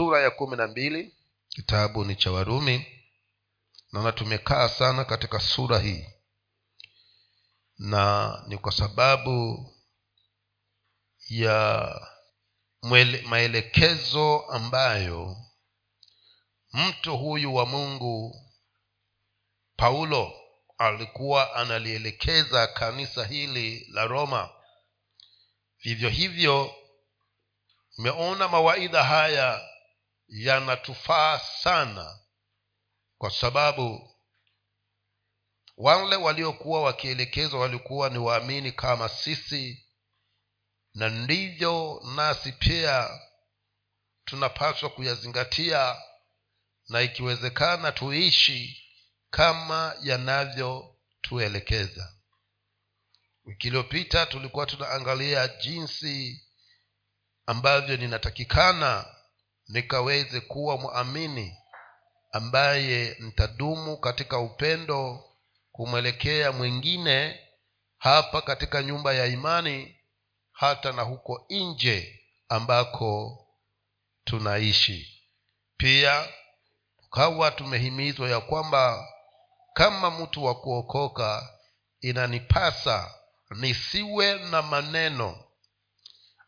[0.00, 1.14] sura ya kumi na mbili
[1.48, 2.86] kitabu ni cha warumi
[3.92, 6.06] naona tumekaa sana katika sura hii.
[7.78, 9.66] Na ni kwa sababu
[11.28, 12.00] ya
[12.82, 15.36] mwele, maelekezo ambayo
[16.72, 18.36] mtu huyu wa mungu
[19.76, 20.32] paulo
[20.78, 24.50] alikuwa analielekeza kanisa hili la roma.
[25.82, 26.74] Vivyo hivyo
[27.98, 29.69] umeona mawaidha haya
[30.30, 32.18] yanatufaa sana
[33.18, 34.16] kwa sababu
[35.76, 39.86] wale waliokuwa wakielekezwa walikuwa ni waamini kama sisi
[40.94, 43.20] na ndivyo nasi pia
[44.24, 46.02] tunapaswa kuyazingatia
[46.88, 48.86] na ikiwezekana tuishi
[49.30, 52.14] kama yanavyotuelekeza.
[53.44, 56.44] Wiki iliyopita tulikuwa tunaangalia jinsi
[57.46, 59.14] ambavyo ninatakikana
[59.72, 61.56] nikaweze kuwa mwamini
[62.32, 65.24] ambaye ntadumu katika upendo
[65.72, 67.40] kumwelekea mwingine
[67.98, 69.96] hapa katika nyumba ya imani
[70.52, 73.38] hata na huko nje ambako
[74.24, 75.22] tunaishi.
[75.76, 76.28] Pia
[77.02, 79.08] tukawa tumehimizwa ya kwamba
[79.74, 81.48] kama mtu wa kuokoka
[82.00, 83.14] inanipasa
[83.50, 85.44] nisiwe na maneno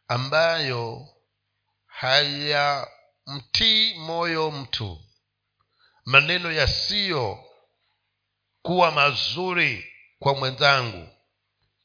[0.09, 1.09] ambayo
[3.27, 5.01] hayamtii moyo mtu.
[6.05, 7.45] Maneno yasiyo
[8.63, 9.87] kuwa mazuri
[10.19, 11.09] kwa mwenzangu.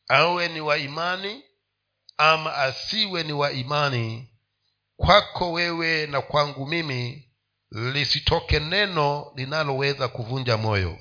[0.08, 1.44] Awe ni wa imani
[2.18, 4.30] ama asiwe ni wa imani
[4.98, 7.30] kwako wewe na kwangu mimi
[7.72, 11.00] lisitoke neno linaloweza kuvunja moyo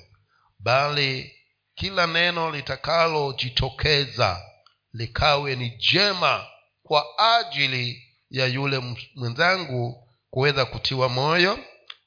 [0.59, 1.33] bali
[1.75, 4.43] kila neno litakalojitokeza
[4.93, 6.47] likawe ni jema
[6.83, 7.07] kwa
[7.39, 10.06] ajili ya yule mwenzangu
[10.37, 11.59] kuweza kutiwa moyo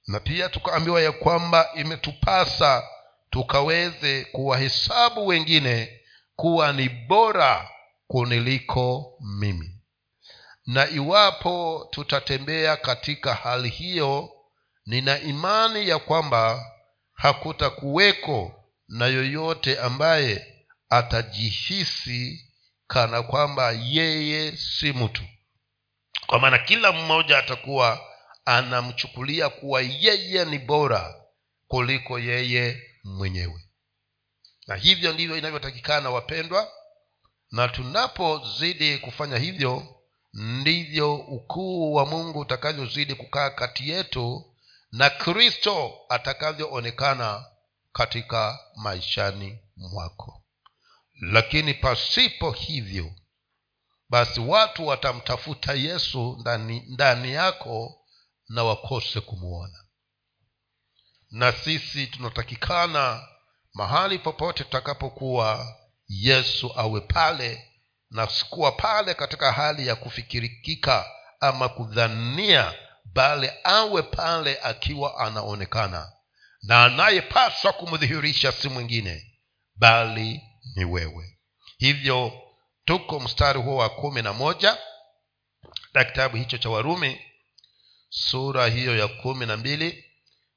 [0.07, 2.83] na pia tukaambiwa ya kwamba imetupasa
[3.29, 5.99] tukaweze kuwahesabu wengine
[6.35, 7.69] kuwa ni bora
[8.07, 9.81] kuniliko mimi.
[10.65, 14.29] Na iwapo tutatembea katika hali hiyo
[14.85, 16.65] nina imani ya kwamba
[17.13, 20.47] hakutakuweko na yoyote ambaye
[20.89, 22.45] atajihisi
[22.87, 25.23] kana kwamba yeye si mtu.
[26.27, 28.08] Kwa maana kila mmoja atakuwa
[28.45, 31.15] anamchukulia kuwa yeye ni bora
[31.67, 33.63] kuliko yeye mwenyewe.
[34.67, 36.71] Na hivyo ndivyo inavyotakikana wapendwa.
[37.51, 39.95] Na tunapozidi kufanya hivyo
[40.33, 44.55] ndivyo ukuu wa mungu utakavyozidi kukaa kati yetu
[44.91, 47.45] na kristo atakavyoonekana
[47.93, 50.43] katika maishani mwako.
[51.21, 53.11] Lakini pasipo hivyo
[54.09, 57.98] basi watu watamtafuta yesu ndani, ndani yako
[58.49, 59.83] na wakose kumwona
[61.31, 63.27] na sisi tunatakikana
[63.73, 65.75] mahali popote tutakapokuwa
[66.07, 67.65] yesu awe pale
[68.11, 71.05] na sikuwa pale katika hali ya kufikirikika
[71.39, 72.73] ama kudhania
[73.05, 76.11] bali awe pale akiwa anaonekana.
[76.63, 79.39] Na anayepaswa kumdhihirisha si mwingine
[79.75, 80.41] bali
[80.75, 81.39] ni wewe.
[81.77, 82.31] Hivyo
[82.85, 84.77] tuko mstari huo wa kumi na moja
[85.93, 87.21] na kitabu hicho cha warumi
[88.09, 90.05] sura hiyo ya kumi na mbili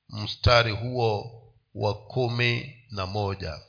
[0.09, 1.43] mstari huo
[1.75, 3.61] wa kumi na moja.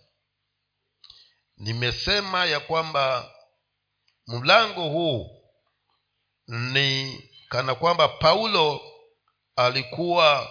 [1.58, 3.32] Nimesema ya kwamba
[4.28, 5.44] mlango huu
[6.48, 8.82] ni kana kwamba paulo
[9.56, 10.50] alikuwa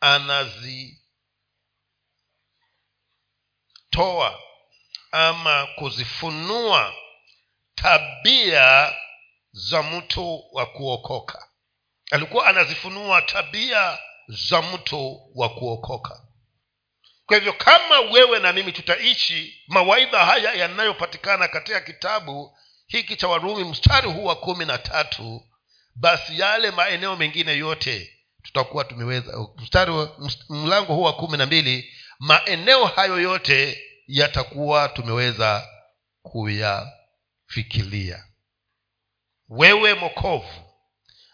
[0.00, 1.00] anazitoa
[5.12, 6.94] ama kuzifunua
[7.74, 8.94] tabia
[9.52, 11.49] za mtu wa kuokoka
[12.10, 13.98] alikuwa anazifunua tabia
[14.28, 16.22] za mto wa kuokoka.
[17.26, 23.64] Kwa hivyo kama wewe na mimi tutaishi mawaidha haya yanayopatikana katika kitabu hiki cha warumi
[23.64, 25.42] mstari huu wa kumi na tatu
[25.94, 29.92] basi yale maeneo mengine yote tutakuwa tumeweza mstari
[30.48, 35.68] mlango huu wa kumi na mbili maeneo hayo yote yatakuwa tumeweza
[36.22, 38.24] kuyafikilia.
[39.48, 40.69] Wewe mokovu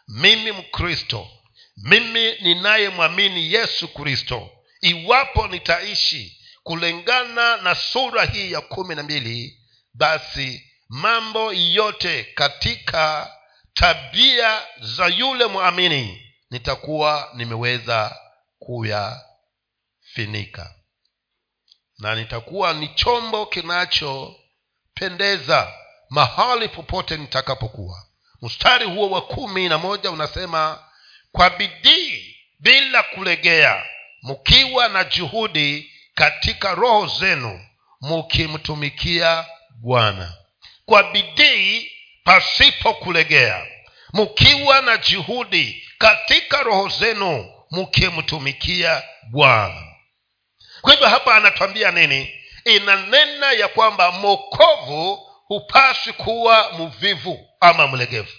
[0.08, 1.31] mimi mkristo
[1.76, 4.50] mimi ninayemwamini yesu kristo
[4.81, 9.61] iwapo nitaishi kulingana na sura hii ya kumi na mbili
[9.94, 13.32] basi mambo yote katika
[13.75, 18.17] tabia za yule mwamini nitakuwa nimeweza
[18.58, 19.14] kuyafinika.
[21.99, 25.73] Na nitakuwa ni chombo kinachopendeza
[26.11, 28.06] mahali popote nitakapokuwa
[28.43, 30.85] mstari huo wa kumi na moja unasema
[31.33, 33.85] kwa bidii bila kulegea
[34.23, 37.67] mkiwa na juhudi katika roho zenu
[38.00, 39.44] mukimtumikia
[39.83, 40.35] bwana.
[40.87, 41.91] Kwa bidii
[42.25, 43.67] pasipo kulegea
[44.12, 49.82] mkiwa na juhudi katika roho zenu mukimtumikia bwana.
[50.81, 52.32] Kwa hivyo hapa anatwambia nini?
[52.65, 55.17] Inanena ya kwamba mokovu
[55.47, 58.33] hupaswi kuwa mvivu ama mlegevu.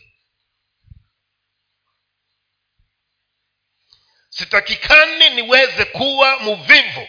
[4.29, 7.07] Sitakikani niweze kuwa mvivu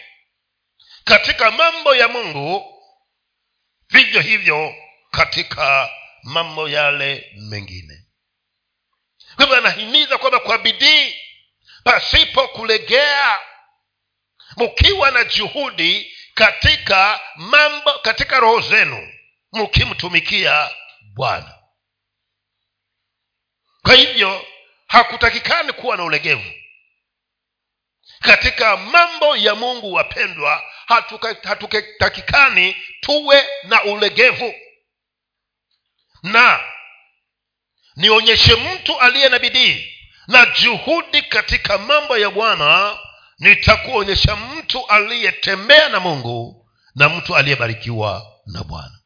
[1.03, 2.83] katika mambo ya mungu
[3.89, 4.75] vivyo hivyo
[5.11, 5.89] katika
[6.23, 8.05] mambo yale mengine.
[9.35, 11.15] Kwa hivyo anahimiza kwamba kwa bidii
[11.83, 13.39] pasipo kulegea
[14.57, 19.13] mkiwa na juhudi katika mambo katika roho zenu
[19.53, 20.69] mkimtumikia
[21.13, 21.58] bwana
[23.83, 24.45] kwa hivyo
[24.87, 26.51] hakutakikani kuwa na ulegevu.
[28.19, 30.63] Katika mambo ya mungu wapendwa
[31.47, 34.53] hatutakikani tuwe na ulegevu.
[36.23, 36.63] Na
[37.95, 39.93] nionyeshe mtu aliye na bidii
[40.27, 42.97] na juhudi katika mambo ya bwana
[43.39, 48.99] nitakuonyesha mtu aliyetembea na mungu na mtu aliyebarikiwa na bwana.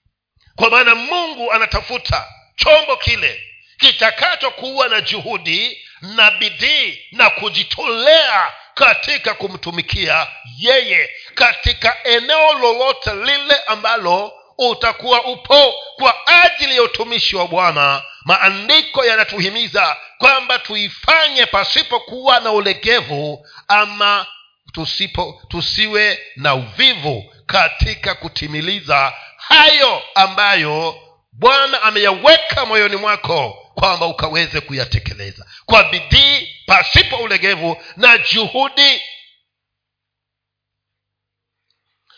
[0.55, 3.52] Kwa maana mungu anatafuta chombo kile
[3.83, 10.27] kitakachokuwa na juhudi na bidii na kujitolea katika kumtumikia
[10.57, 18.01] yeye katika eneo lolote lile ambalo utakuwa upo kwa ajili ya utumishi wa bwana.
[18.25, 24.25] Maandiko yanatuhimiza kwamba tuifanye pasipokuwa na ulegevu ama
[24.74, 30.95] tusipo tusiwe na uvivu katika kutimiliza hayo ambayo
[31.33, 35.45] bwana ameyaweka moyoni mwako kwamba ukaweze kuyatekeleza.
[35.65, 39.01] Kwa bidii pasipo ulegevu na juhudi.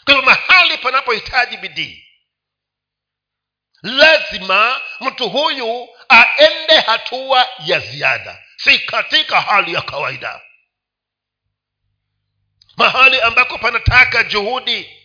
[0.05, 2.01] Kwa hivyo mahali panapohitaji bidii
[3.81, 8.43] lazima mtu huyu aende hatua ya ziada.
[8.57, 10.41] Si katika hali ya kawaida.
[12.77, 15.04] Mahali ambako panataka juhudi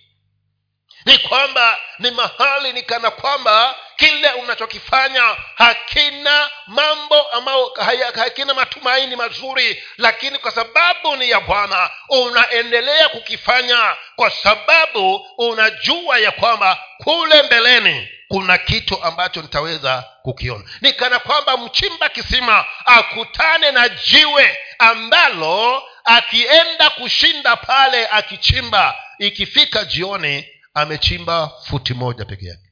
[1.04, 7.72] ni kwamba ni mahali ni kana kwamba kile unachokifanya hakina mambo ambayo
[8.14, 16.30] hakina matumaini mazuri lakini kwa sababu ni ya bwana unaendelea kukifanya kwa sababu unajua ya
[16.30, 20.64] kwamba kule mbeleni kuna kitu ambacho nitaweza kukiona.
[20.80, 30.48] Ni kana kwamba mchimba kisima akutane na jiwe ambalo akienda kushinda pale akichimba ikifika jioni
[30.74, 32.62] amechimba futi moja peke yake.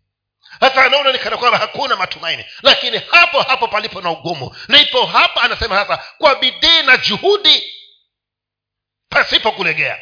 [0.60, 2.44] Sasa anaona ni kwamba hakuna matumaini.
[2.62, 4.56] Lakini hapo hapo palipo na ugumu.
[4.68, 7.74] Nipo hapa anasema sasa kwa bidii na juhudi
[9.08, 9.98] pasipo kulegea.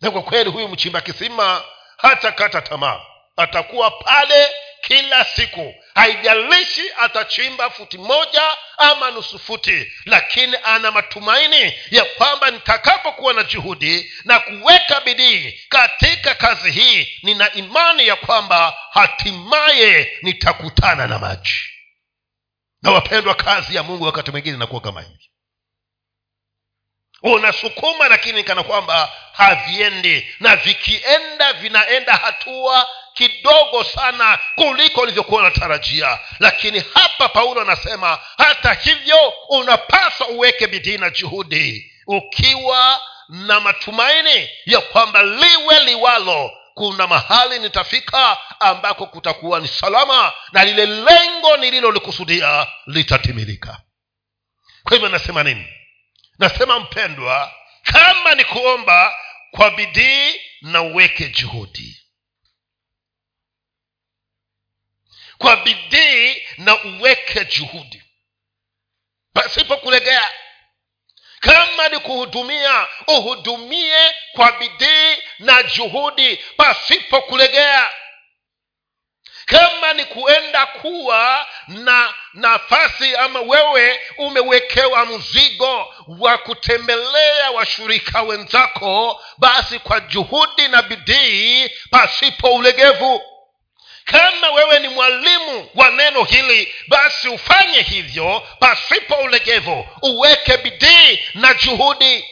[0.00, 1.64] Na kwa kweli huyu mchimba kisima
[1.96, 3.00] hata kata tamaa.
[3.36, 4.48] Atakuwa pale
[4.80, 13.32] kila siku haijalishi atachimba futi moja ama nusu futi lakini ana matumaini ya kwamba nitakapokuwa
[13.32, 21.18] na juhudi na kuweka bidii katika kazi hii nina imani ya kwamba hatimaye nitakutana na
[21.18, 21.54] maji.
[22.82, 25.30] Na wapendwa kazi ya mungu wakati mwingine inakuwa kama hivi.
[27.22, 30.34] Unasukuma lakini kana kwamba haviendi.
[30.40, 36.18] Na vikienda vinaenda hatua kidogo sana kuliko ulivyokuwa unatarajia.
[36.40, 44.80] Lakini hapa paulo anasema hata hivyo unapaswa uweke bidii na juhudi ukiwa na matumaini ya
[44.80, 46.50] kwamba liwe liwalo.
[46.74, 53.78] Kuna mahali nitafika ambako kutakuwa ni salama na lile lengo nililolikusudia litatimilika.
[54.82, 55.66] Kwa hivyo nasema nini?
[56.38, 57.52] Nasema mpendwa
[57.82, 59.14] kama ni kuomba
[59.50, 62.01] kwa bidii na uweke juhudi
[65.42, 68.02] kwa bidii na uweke juhudi.
[69.34, 70.28] Pasipo kulegea.
[71.40, 77.90] Kama ni kuhudumia uhudumie kwa bidii na juhudi pasipo kulegea.
[79.46, 89.78] Kama ni kuenda kuwa na nafasi ama wewe umewekewa mzigo wa kutembelea washirika wenzako basi
[89.78, 93.31] kwa juhudi na bidii pasipo ulegevu
[94.04, 99.88] kama wewe ni mwalimu wa neno hili basi ufanye hivyo pasipo ulegevu.
[100.02, 102.24] Uweke bidii na juhudi.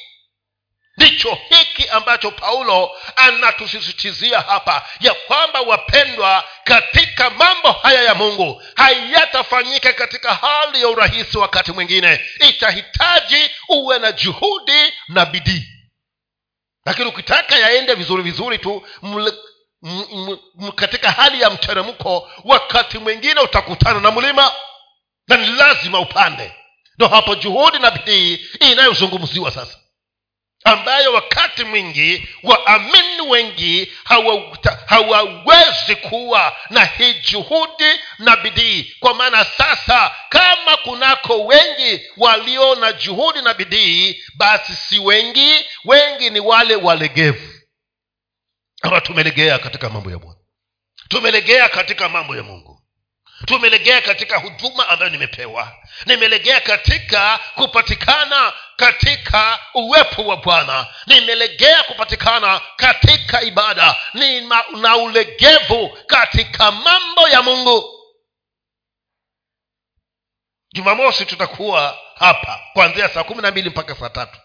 [0.97, 9.93] Ndicho hiki ambacho paulo anatusisitizia hapa ya kwamba wapendwa katika mambo haya ya mungu hayatafanyika
[9.93, 12.21] katika hali ya urahisi wakati mwingine.
[12.49, 15.62] Itahitaji uwe na juhudi na bidii.
[16.87, 19.33] Lakini ukitaka yaende vizuri vizuri tu mle,
[19.85, 20.05] m,
[20.61, 24.53] m, katika hali ya mteremko wakati mwingine utakutana na mlima
[25.29, 26.53] na ni lazima upande.
[26.97, 29.79] Ndo hapo juhudi na bidii inayozungumziwa sasa
[30.65, 33.93] ambayo wakati mwingi waamini wengi
[34.87, 42.93] hawawezi kuwa na hii juhudi na bidii kwa maana sasa kama kunako wengi walio na
[42.93, 47.50] juhudi na bidii basi si wengi wengi ni wale walegevu
[48.83, 50.41] ama tumelegea katika mambo ya bwana.
[51.09, 52.83] Tumelegea katika mambo ya mungu.
[53.47, 55.77] Tumelegea katika huduma ambayo nimepewa.
[56.07, 60.87] Nimelegea katika kupatikana katika uwepo wa bwana.
[61.07, 63.97] Nimelegea kupatikana katika ibada.
[64.15, 64.41] Ni
[64.81, 67.97] na ulegevu katika mambo ya mungu.
[70.73, 74.39] Jumamosi tutakuwa hapa kuanzia saa kumi na mbili mpaka saa tatu.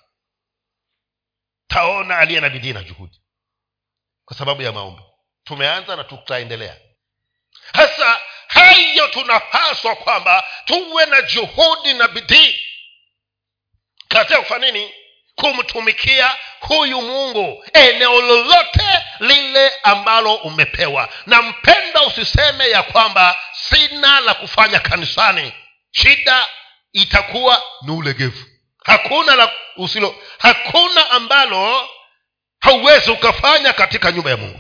[1.67, 3.21] Taona aliye na bidii na juhudi
[4.25, 5.01] kwa sababu ya maombi.
[5.43, 6.75] Tumeanza na tutaendelea.
[7.73, 12.59] Hasa hayo tunapaswa kwamba tuwe na juhudi na bidii.
[14.07, 14.93] Katika kufanya nini?
[15.35, 17.65] Kumtumikia huyu mungu.
[17.73, 21.09] Eneo lolote lile ambalo umepewa.
[21.25, 25.53] Na mpenda usiseme ya kwamba sina la kufanya kanisani.
[25.91, 26.45] Shida
[26.93, 28.45] itakuwa ni ulegevu.
[28.83, 31.89] Hakuna la usilo hakuna ambalo
[32.65, 34.59] hauwezi ukafanya katika nyumba ya mungu.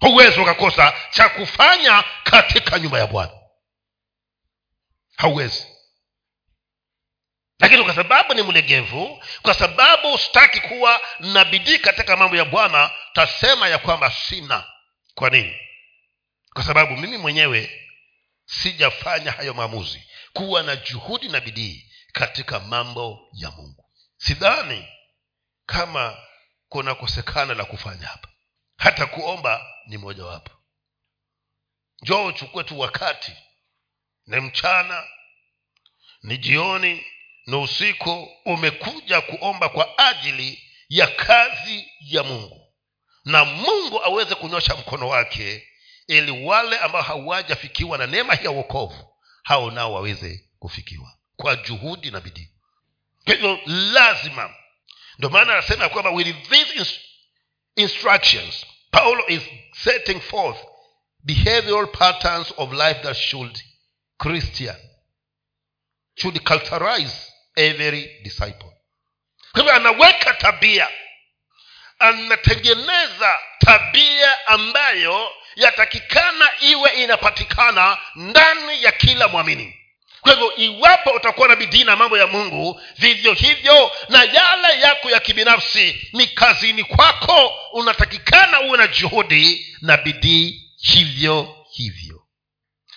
[0.00, 3.32] Hauwezi ukakosa cha kufanya katika nyumba ya bwana.
[5.16, 5.66] Hauwezi.
[7.60, 12.90] Lakini kwa sababu ni mlegevu kwa sababu sitaki kuwa na bidii katika mambo ya bwana
[13.12, 14.64] tasema ya kwamba sina.
[15.14, 15.56] Kwa nini?
[16.54, 17.88] Kwa sababu mimi mwenyewe
[18.46, 23.90] sijafanya hayo maamuzi kuwa na juhudi na bidii katika mambo ya mungu.
[24.16, 24.88] Sidhani
[25.66, 26.16] kama
[26.68, 28.28] kunakosekana la kufanya hapa.
[28.76, 30.50] Hata kuomba ni mojawapo
[32.02, 33.32] njoo uchukue tu wakati
[34.26, 35.04] ni mchana
[36.22, 37.06] ni jioni
[37.46, 42.74] ni usiku umekuja kuomba kwa ajili ya kazi ya mungu.
[43.24, 45.68] Na mungu aweze kunyosha mkono wake
[46.06, 52.20] ili wale ambao hawajafikiwa na neema ya uokovu hao nao waweze kufikiwa kwa juhudi na
[52.20, 52.50] bidii.
[53.24, 54.54] Kwa hivyo lazima
[55.18, 57.00] ndio maana anasema kwamba with these
[57.76, 59.42] instructions paulo is
[59.84, 60.58] setting forth
[61.24, 63.58] behavioral patterns of life that should
[64.18, 64.76] christian
[66.14, 68.72] should culturize every disciple.
[69.52, 70.88] Kwa hivyo anaweka tabia
[71.98, 79.80] anatengeneza tabia ambayo yatakikana iwe inapatikana ndani ya kila mwamini
[80.26, 85.10] kwa hivyo iwapo utakuwa na bidii na mambo ya mungu vivyo hivyo na yale yako
[85.10, 87.54] ya kibinafsi ni kazini kwako.
[87.72, 92.22] Unatakikana uwe na juhudi na bidii hivyo hivyo.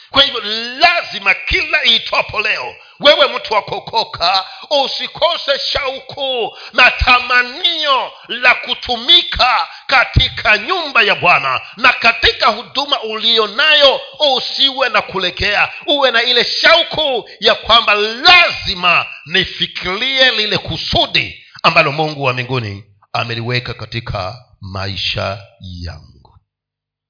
[0.10, 0.42] Kwa hivyo
[0.80, 4.46] lazima kila iitwapo leo wewe mtu wa kuokoka
[4.84, 11.62] usikose shauku na tamanio la kutumika katika nyumba ya bwana.
[11.78, 14.02] Na katika huduma uliyo nayo
[14.36, 15.70] usiwe na kulegea.
[15.88, 23.74] Uwe na ile shauku ya kwamba lazima nifikirie lile kusudi ambalo mungu wa mbinguni ameliweka
[23.74, 26.38] katika maisha yangu.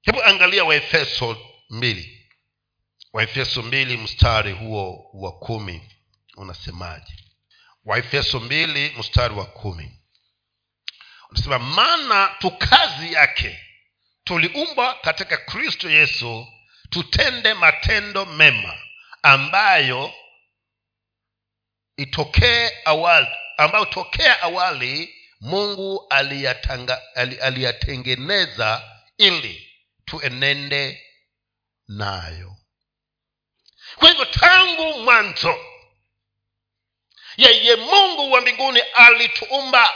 [0.02, 1.36] Hebu angalia waefeso
[1.70, 2.19] mbili
[3.12, 5.90] waefeso mbili mstari huo wa kumi
[6.36, 7.14] unasemaje?
[7.84, 10.00] Waefeso mbili mstari wa kumi.
[11.30, 13.60] Unasema maana tu kazi yake
[14.24, 16.46] tuliumbwa katika kristo yesu
[16.90, 18.78] tutende matendo mema
[19.22, 20.14] ambayo
[21.96, 26.06] itokee awali ambayo tokea awali mungu
[27.40, 28.82] aliyatengeneza
[29.18, 29.72] ili
[30.04, 31.02] tuenende
[31.88, 32.56] nayo
[34.00, 35.58] kwa hivyo tangu mwanzo
[37.36, 39.90] yeye mungu wa mbinguni alituumba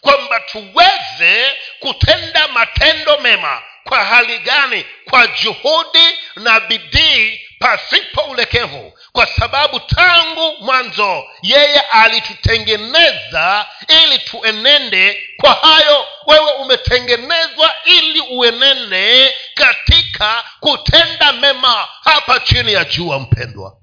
[0.00, 3.62] kwamba tuweze kutenda matendo mema.
[3.84, 4.86] Kwa hali gani?
[5.10, 8.98] Kwa juhudi na bidii pasipo ulekevu.
[9.12, 20.44] Kwa sababu tangu mwanzo yeye alitutengeneza ili tuenende kwa hayo wewe umetengenezwa ili uenene katika
[20.60, 23.76] kutenda mema hapa chini ya jua mpendwa.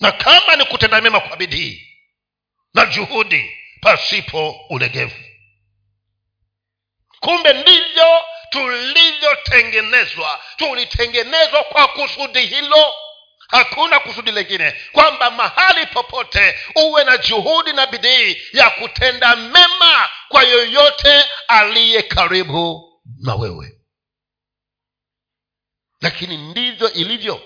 [0.00, 1.88] Na kama ni kutenda mema kwa bidii
[2.74, 5.16] na juhudi pasipo ulegevu.
[7.20, 10.40] Kumbe ndivyo tulivyotengenezwa.
[10.56, 12.94] Tulitengenezwa kwa kusudi hilo
[13.48, 20.42] hakuna kusudi lingine kwamba mahali popote uwe na juhudi na bidii ya kutenda mema kwa
[20.42, 22.90] yoyote aliye karibu
[23.22, 23.80] na wewe.
[26.00, 27.42] Lakini ndivyo ilivyo.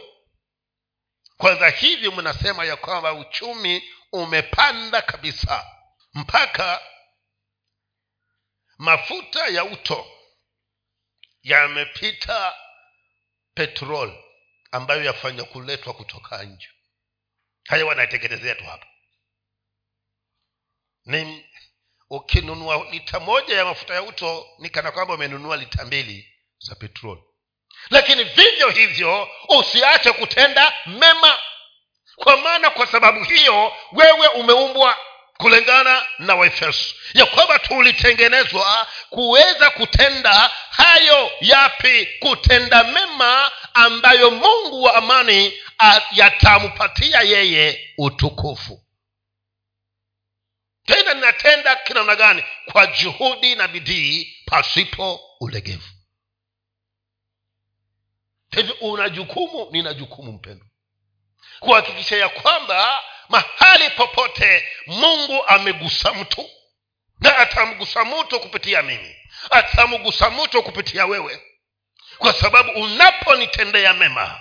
[1.37, 5.67] Kwanza hivi mnasema ya kwamba uchumi umepanda kabisa
[6.15, 6.83] mpaka
[8.79, 10.07] mafuta ya uto
[11.43, 12.55] yamepita
[13.55, 14.25] petrol
[14.73, 16.69] ambayo yafanya kuletwa kutoka nje.
[17.69, 18.87] Haya wanaitengenezea tu hapa.
[21.05, 21.47] Ni
[22.11, 27.23] ukinunua lita moja ya mafuta ya uto ni kana kwamba umenunua lita mbili za petroli.
[27.91, 31.39] Lakini vivyo hivyo usiache kutenda mema.
[32.17, 34.97] Kwa maana kwa sababu hiyo wewe umeumbwa
[35.39, 36.95] kulingana na waefeso.
[37.15, 45.53] Ya kwamba tulitengenezwa kuweza kutenda hayo yapi kutenda mema ambayo mungu wa amani
[46.13, 48.85] yatampatia yeye utukufu.
[50.87, 52.45] Tena ninatenda kinamna gani?
[52.73, 55.89] Kwa juhudi na bidii pasipo ulegevu.
[58.51, 59.69] Hivyo una jukumu?
[59.71, 60.67] Nina jukumu mpendo.
[61.61, 66.51] Kuhakikisha ya kwamba mahali popote mungu amegusa mtu.
[67.21, 69.17] Na atamgusa mtu kupitia mimi.
[69.51, 71.48] Atamgusa mtu kupitia wewe
[72.19, 74.41] kwa sababu unaponitendea mema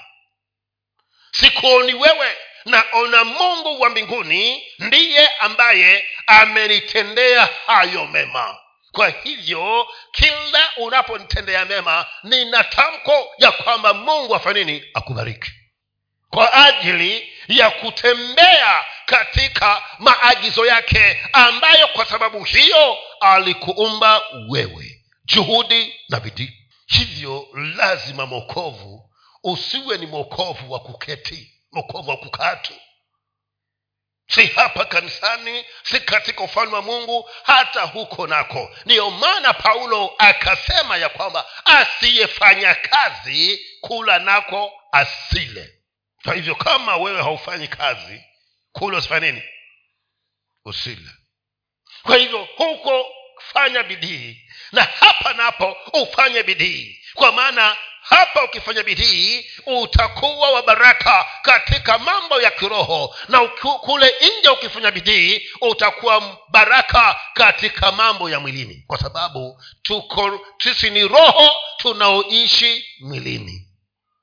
[1.32, 8.58] sikuoni wewe naona mungu wa mbinguni ndiye ambaye amenitendea hayo mema.
[8.92, 14.84] Kwa hivyo kila unaponitendea mema nina tamko ya kwamba mungu afanye nini?
[14.94, 15.52] Akubariki.
[16.30, 25.02] Kwa ajili ya kutembea katika maagizo yake ambayo kwa sababu hiyo alikuumba wewe.
[25.26, 26.57] Juhudi na bidii
[26.88, 29.14] hivyo lazima mokovu
[29.44, 32.74] usiwe ni mokovu wa kuketi mokovu wa kukaa tu.
[34.30, 38.76] Si hapa kanisani si katika ufalme wa mungu hata huko nako.
[38.86, 45.74] Ndiyo maana paulo akasema ya kwamba asiyefanya kazi kula nako asile.
[46.24, 48.24] Kwa hivyo kama wewe haufanyi kazi
[48.72, 49.44] kula usifanye nini?
[50.66, 51.12] Usile.
[52.04, 53.06] Kwa hivyo huko
[53.54, 57.00] fanya bidii na hapa napo ufanye bidii.
[57.14, 63.16] Kwa maana hapa ukifanya bidii utakuwa wa baraka katika mambo ya kiroho.
[63.30, 63.48] Na
[63.82, 68.84] kule nje ukifanya bidii utakuwa baraka katika mambo ya mwilini.
[68.88, 73.67] Kwa sababu tuko sisi ni roho tunaoishi mwilini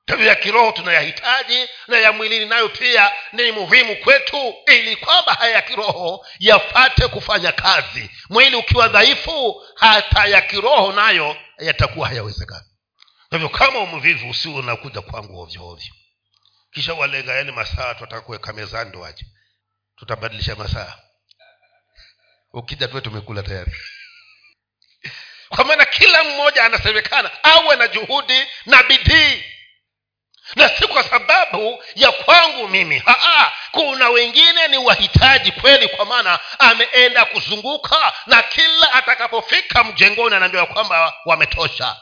[0.07, 5.61] ya kiroho tunayahitaji na ya mwilini nayo pia ni muhimu kwetu ili kwamba haya ya
[5.61, 8.09] kiroho yapate kufanya kazi.
[8.29, 12.65] Mwili ukiwa dhaifu hata ya kiroho nayo yatakuwa hayawezekani.
[13.29, 15.93] Kwa hivyo kama umvivu usiwe unakuja kwangu ovyoovyo
[16.71, 19.07] kisha walenga masaa tunataka kuweka mezani ndo
[19.95, 20.93] tutabadilisha masaa.
[22.53, 23.71] Ukija tuwe tumekula tayari.
[25.49, 29.43] Kwa maana kila mmoja anasemekana awe na juhudi na bidii
[30.55, 32.99] na si kwa sababu ya kwangu mimi.
[32.99, 40.65] Haa, kuna wengine ni wahitaji kweli kwa maana ameenda kuzunguka na kila atakapofika mjengoni anaambiwa
[40.65, 41.95] kwamba wametosha.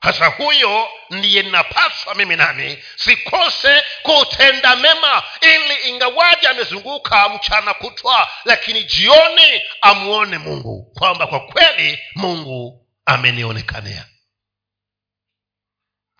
[0.00, 8.84] Hasa huyo ndiye ninapaswa mimi nami sikose kutenda mema ili ingawaji amezunguka mchana kutwa lakini
[8.84, 14.06] jioni amwone mungu kwamba kwa kweli mungu amenionekania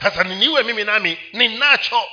[0.02, 2.08] sasa niniwe mimi nami ninacho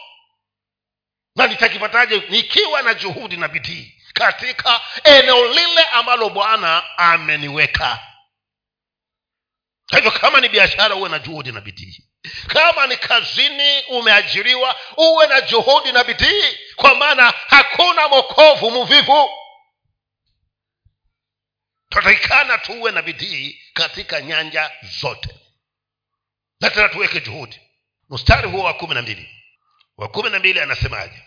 [1.35, 7.99] na nitakipataje nikiwa na juhudi na bidii katika eneo lile ambalo bwana ameniweka?
[9.89, 12.05] Kwa hivyo kama ni biashara uwe na juhudi na bidii.
[12.47, 19.29] Kama ni kazini umeajiriwa uwe na juhudi na bidii kwa maana hakuna mokovu mvivu.
[21.89, 24.71] Tunatakikana tuwe na bidii katika nyanja
[25.01, 25.29] zote.
[26.61, 27.61] Na tena tuweke juhudi
[28.09, 29.29] mstari huo wa kumi na mbili.
[29.97, 31.23] Wa kumi na mbili anasemaje?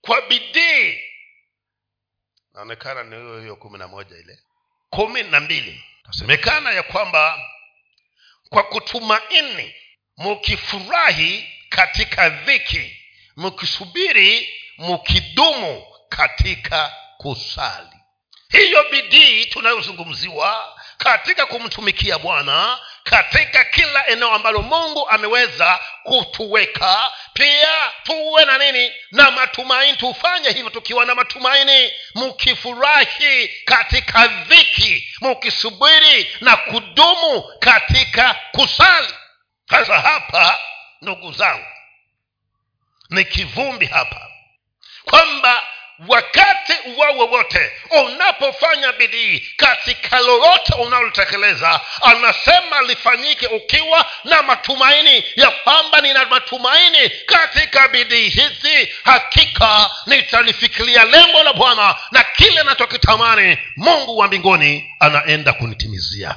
[0.00, 1.00] Kwa bidii
[2.54, 4.38] naonekana ni hiyo hiyo kumi na moja ile.
[4.90, 5.84] Kumi na mbili.
[6.06, 7.38] Tasemekana ya kwamba
[8.48, 9.74] kwa kutumaini
[10.16, 12.96] mukifurahi katika dhiki
[13.36, 17.96] mukisubiri mukidumu katika kusali.
[18.48, 27.10] Hiyo bidii tunayozungumziwa katika kumtumikia bwana katika kila eneo ambalo mungu ameweza kutuweka.
[27.32, 28.92] Pia tuwe na nini?
[29.10, 29.96] Na matumaini.
[29.96, 31.92] Tufanye hivyo tukiwa na matumaini.
[32.14, 39.14] Mkifurahi katika dhiki mkisubiri na kudumu katika kusali.
[39.70, 40.58] Sasa hapa
[41.02, 41.66] ndugu zangu
[43.10, 44.28] ni kivumbi hapa
[45.04, 45.62] kwamba
[46.08, 47.72] wakati uwao wowote
[48.04, 57.88] unapofanya bidii katika lolote unalotekeleza anasema lifanyike ukiwa na matumaini ya kwamba nina matumaini katika
[57.88, 58.92] bidii hizi.
[59.04, 66.36] Hakika nitalifikiria lengo la bwana na kile nachokitamani mungu wa mbinguni anaenda kunitimizia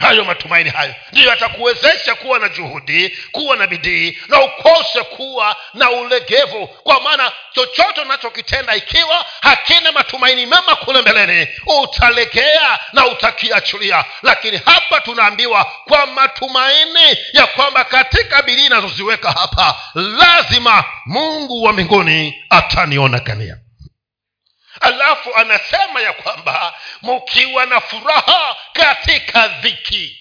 [0.00, 0.94] hayo matumaini hayo.
[1.12, 6.66] Ndiyo yatakuwezesha kuwa na juhudi kuwa na bidii na ukose kuwa na ulegevu.
[6.66, 11.48] Kwa maana chochote unachokitenda ikiwa hakina matumaini mema kule mbeleni
[11.82, 20.84] utalegea na utakiachilia lakini hapa tunaambiwa kwa matumaini ya kwamba katika bidii inazoziweka hapa lazima
[21.06, 23.56] mungu wa mbinguni atanionekania
[24.80, 30.16] alafu anasema ya kwamba mkiwa na furaha katika dhiki.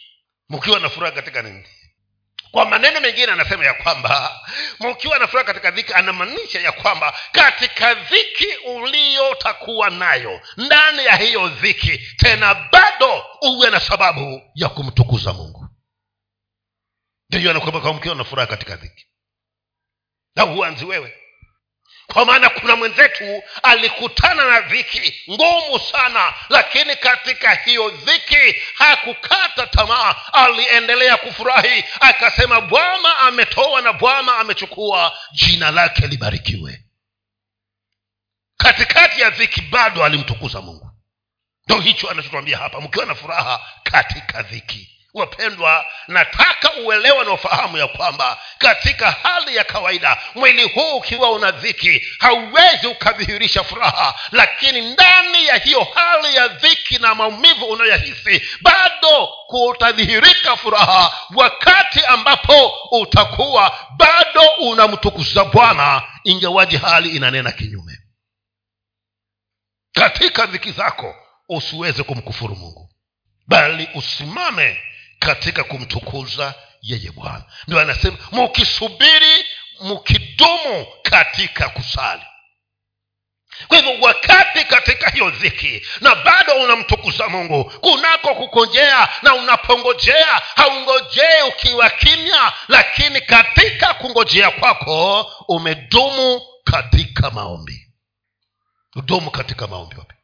[0.50, 1.65] Mkiwa na furaha katika nini?
[2.52, 4.39] Kwa maneno mengine anasema ya kwamba
[4.80, 11.48] mkiwa na furaha katika dhiki anamaanisha ya kwamba katika dhiki uliyotakuwa nayo ndani ya hiyo
[11.48, 15.69] dhiki tena bado uwe na sababu ya kumtukuza mungu.
[17.30, 19.06] Ndiyo anakwamba mkiwa na furaha katika dhiki.
[20.36, 21.18] Na huanzi wewe
[22.13, 30.15] kwa maana kuna mwenzetu alikutana na dhiki ngumu sana lakini katika hiyo dhiki hakukata tamaa.
[30.34, 36.84] Aliendelea kufurahi akasema bwana ametoa na bwana amechukua jina lake libarikiwe.
[38.58, 40.91] Katikati ya dhiki bado alimtukuza mungu.
[41.67, 47.88] Ndo hicho anachotwambia hapa mkiwa na furaha katika dhiki wapendwa nataka uelewe na ufahamu ya
[47.88, 54.15] kwamba katika hali ya kawaida mwili huu ukiwa una dhiki hauwezi ukadhihirisha furaha.
[54.32, 62.74] Lakini ndani ya hiyo hali ya dhiki na maumivu unayohisi bado kutadhihirika furaha wakati ambapo
[62.91, 67.98] utakuwa bado unamtukuza bwana ingewaji hali inanena kinyume.
[69.93, 71.15] Katika dhiki zako
[71.50, 72.89] usiweze kumkufuru mungu
[73.48, 74.80] bali usimame
[75.19, 77.43] katika kumtukuza yeye bwana.
[77.67, 79.45] Ndio anasema mukisubiri
[79.82, 82.21] mkidumu katika kusali.
[83.67, 91.41] Kwa hivyo wakati katika hiyo dhiki na bado unamtukuza mungu kunako kukojea na unapongojea haungojee
[91.47, 97.88] ukiwa kimya lakini katika kungojea kwako umedumu katika maombi.
[98.95, 100.15] Udumu katika maombi wapi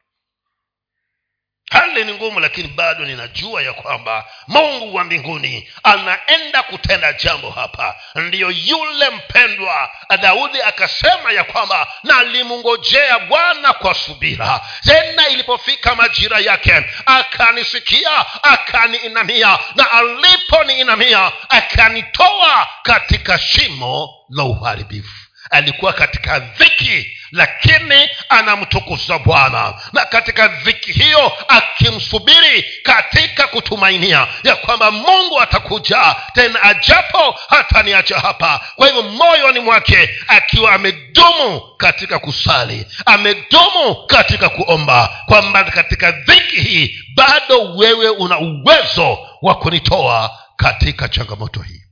[1.70, 7.96] hali ni ngumu lakini bado ninajua ya kwamba mungu wa mbinguni anaenda kutenda jambo hapa.
[8.14, 14.60] Ndiyo yule mpendwa daudi akasema ya kwamba nalimngojea bwana kwa subira.
[14.84, 26.38] Tena ilipofika majira yake akanisikia akaniinamia na aliponiinamia akanitoa katika shimo la uharibifu alikuwa katika
[26.38, 29.74] dhiki lakini anamtukuza bwana.
[29.92, 38.60] Na katika dhiki hiyo akimsubiri katika kutumainia ya kwamba mungu atakuja tena ajapo hataniacha hapa.
[38.76, 46.98] Kwa hivyo moyoni mwake akiwa amedumu katika kusali amedumu katika kuomba kwamba katika dhiki hii
[47.14, 51.82] bado wewe una uwezo wa kunitoa katika changamoto hii.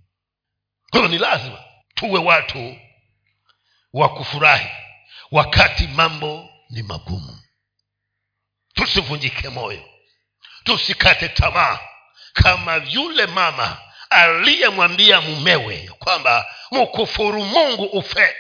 [0.91, 1.59] Kwa ni lazima
[1.95, 2.77] tuwe watu
[3.95, 4.69] wa kufurahi
[5.31, 7.41] wakati mambo ni magumu.
[8.75, 9.89] Tusivunjike moyo.
[10.65, 11.79] Tusikate tamaa.
[12.33, 13.81] Kama yule mama
[14.11, 18.37] aliyemwambia mumewe kwamba mkufuru mungu ufe.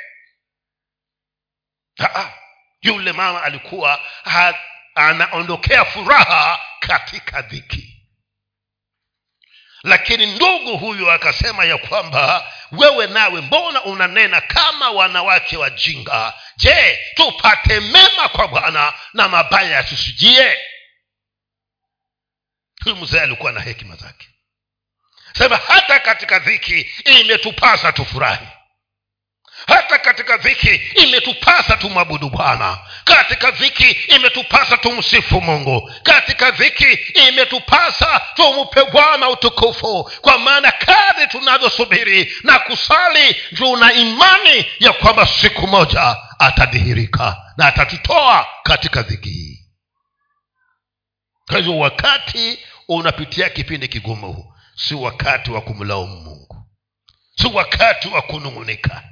[2.00, 2.32] Aa,
[2.80, 4.54] yule mama alikuwa ha,
[4.94, 7.93] anaondokea furaha katika dhiki
[9.84, 16.34] lakini ndugu huyu akasema ya kwamba wewe nawe mbona unanena kama wanawake wajinga?
[16.56, 20.58] Je tupate mema kwa bwana na mabaya yatusujie
[22.84, 24.28] huyu mzee alikuwa na hekima zake.
[25.38, 28.46] Sema hata katika dhiki imetupasa tufurahi
[29.66, 32.78] hata katika dhiki imetupasa tumwabudu bwana.
[33.04, 35.90] Katika dhiki imetupasa tumsifu mungu.
[36.02, 36.92] Katika dhiki
[37.28, 40.10] imetupasa tumupe bwana utukufu.
[40.20, 48.46] Kwa maana kadhi tunavyosubiri na kusali tuna imani ya kwamba siku moja atadhihirika na atatutoa
[48.62, 49.60] katika dhiki hii.
[51.48, 56.66] Kwa hivyo wakati unapitia kipindi kigumu si wakati wa kumlaumu mungu.
[57.36, 59.02] Si wakati wa kunung'unika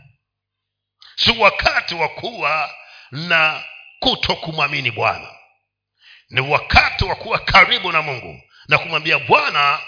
[1.24, 2.74] si wakati wa kuwa
[3.10, 3.64] na
[4.00, 5.28] kuto kumwamini bwana.
[6.30, 9.78] Ni wakati wa kuwa karibu na mungu na kumwambia bwana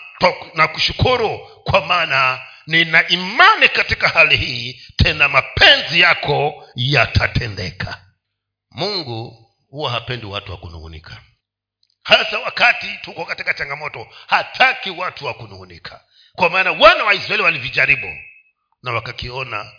[0.54, 8.00] na kushukuru kwa maana nina imani katika hali hii tena mapenzi yako yatatendeka.
[8.70, 11.20] Mungu huwa hapendi watu wa kunung'unika.
[12.02, 16.00] Hasa wakati tuko katika changamoto hataki watu wa kunung'unika.
[16.32, 18.16] Kwa maana wana wa israeli walivijaribu
[18.82, 19.72] na wakakiona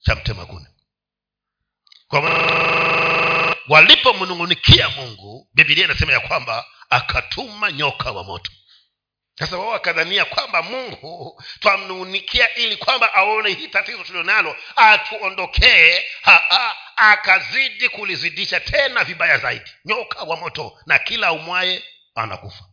[0.00, 0.46] cha mtema
[2.10, 2.20] kwa
[3.68, 8.50] walipomnung'unikia mungu bibilia inasema ya kwamba akatuma nyoka wa moto.
[9.38, 16.04] Sasa wao wakadhania kwamba mungu twamnung'unikia ili kwamba aone hii tatizo tulionalo atuondokee
[16.96, 19.70] akazidi kulizidisha tena vibaya zaidi.
[19.84, 22.64] Nyoka wa moto na kila umwaye anakufa.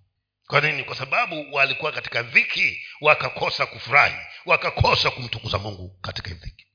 [0.47, 0.84] Kwa nini?
[0.84, 6.67] Kwa sababu walikuwa katika dhiki wakakosa kufurahi wakakosa kumtukuza mungu katika dhiki.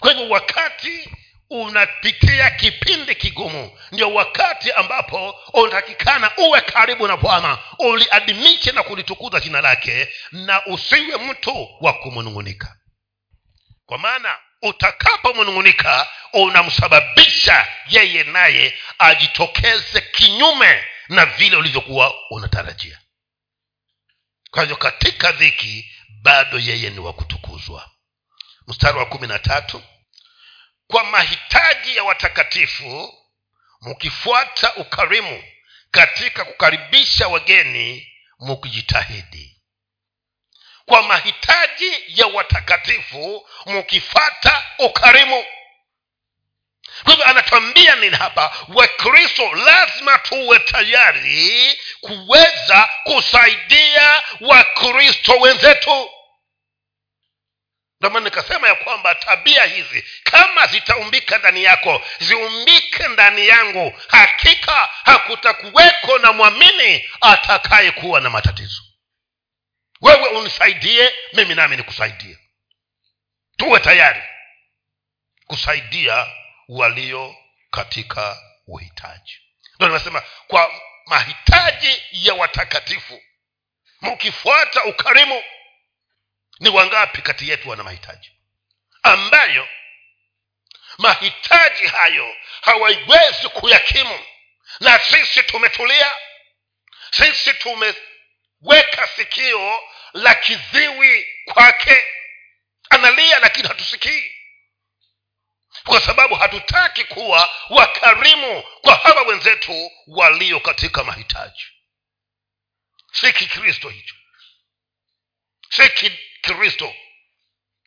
[0.00, 1.10] Kwa hivyo wakati
[1.50, 3.78] unapitia kipindi kigumu.
[3.92, 7.58] Ndio wakati ambapo unatakikana uwe karibu na bwana.
[7.78, 12.76] Uliadimiche na kulitukuza jina lake na usiwe mtu wa kumunung'unika.
[13.86, 23.00] Kwa maana utakapomnung'unika unamsababisha yeye naye ajitokeze kinyume na vile ulivyokuwa unatarajia.
[24.50, 25.90] Kwa hivyo katika dhiki
[26.22, 27.90] bado yeye ni wa kutukuzwa.
[28.66, 29.82] Mstari wa kumi na tatu
[30.90, 33.14] kwa mahitaji ya watakatifu
[33.80, 35.44] mkifuata ukarimu
[35.90, 39.56] katika kukaribisha wageni mukijitahidi
[40.86, 45.44] kwa mahitaji ya watakatifu mkifata ukarimu.
[47.04, 48.56] Kwa hivyo anatuambia nini hapa?
[48.74, 56.10] Wakristo lazima tuwe tayari kuweza kusaidia wakristo wenzetu
[58.00, 66.18] ndio nikasema ya kwamba tabia hizi kama zitaumbika ndani yako ziumbike ndani yangu hakika hakutakuweko
[66.18, 68.82] na mwamini atakaye kuwa na matatizo.
[70.00, 72.38] Wewe unisaidie mimi nami nikusaidie.
[73.56, 74.22] Tuwe tayari
[75.46, 76.26] kusaidia
[76.68, 77.36] walio
[77.70, 79.38] katika uhitaji.
[79.76, 80.72] Ndo nimesema kwa
[81.06, 83.22] mahitaji ya watakatifu
[84.00, 85.42] mkifuata ukarimu
[86.60, 88.32] ni wangapi kati yetu wana mahitaji?
[89.02, 89.68] Ambayo
[90.98, 94.24] mahitaji hayo hawaiwezi kuyakimu.
[94.80, 96.12] Na sisi tumetulia
[97.10, 99.80] sisi tumeweka sikio
[100.12, 102.04] la kiziwi kwake.
[102.90, 104.32] Analia lakini hatusikii.
[105.84, 111.64] Kwa sababu hatutaki kuwa wakarimu kwa hawa wenzetu walio katika mahitaji.
[113.12, 114.14] Si kikristo hicho.
[115.70, 115.90] Si
[116.40, 116.94] kikristo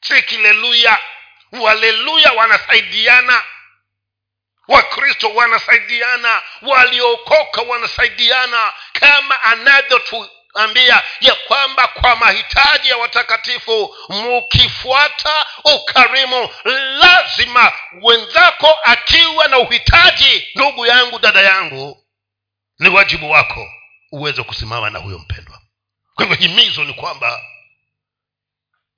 [0.02, 0.98] sikileluya
[1.52, 3.44] waleluya wanasaidiana.
[4.68, 6.42] Wakristo wanasaidiana.
[6.62, 8.74] Waliokoka wanasaidiana.
[8.94, 16.50] Kama anavyotuambia ya kwamba kwa mahitaji ya watakatifu mukifuata ukarimu
[17.00, 22.06] lazima wenzako akiwa na uhitaji ndugu yangu dada yangu
[22.80, 23.68] ni wajibu wako
[24.12, 25.60] uweze kusimama na huyo mpendwa.
[26.16, 27.42] Kwa hivyo himizo ni kwamba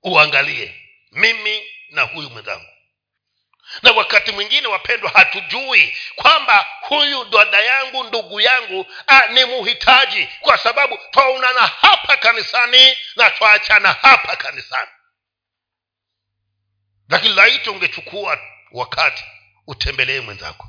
[0.06, 0.74] uangalie
[1.12, 2.66] mimi na huyu mwenzangu.
[3.82, 10.58] Na wakati mwingine wapendwa hatujui kwamba huyu dada yangu ndugu yangu a, ni muhitaji kwa
[10.58, 14.90] sababu twaonana hapa kanisani na twaachana hapa kanisani.
[17.08, 18.40] Lakini laiti ungechukua
[18.72, 19.24] wakati
[19.66, 20.68] utembelee mwenzako.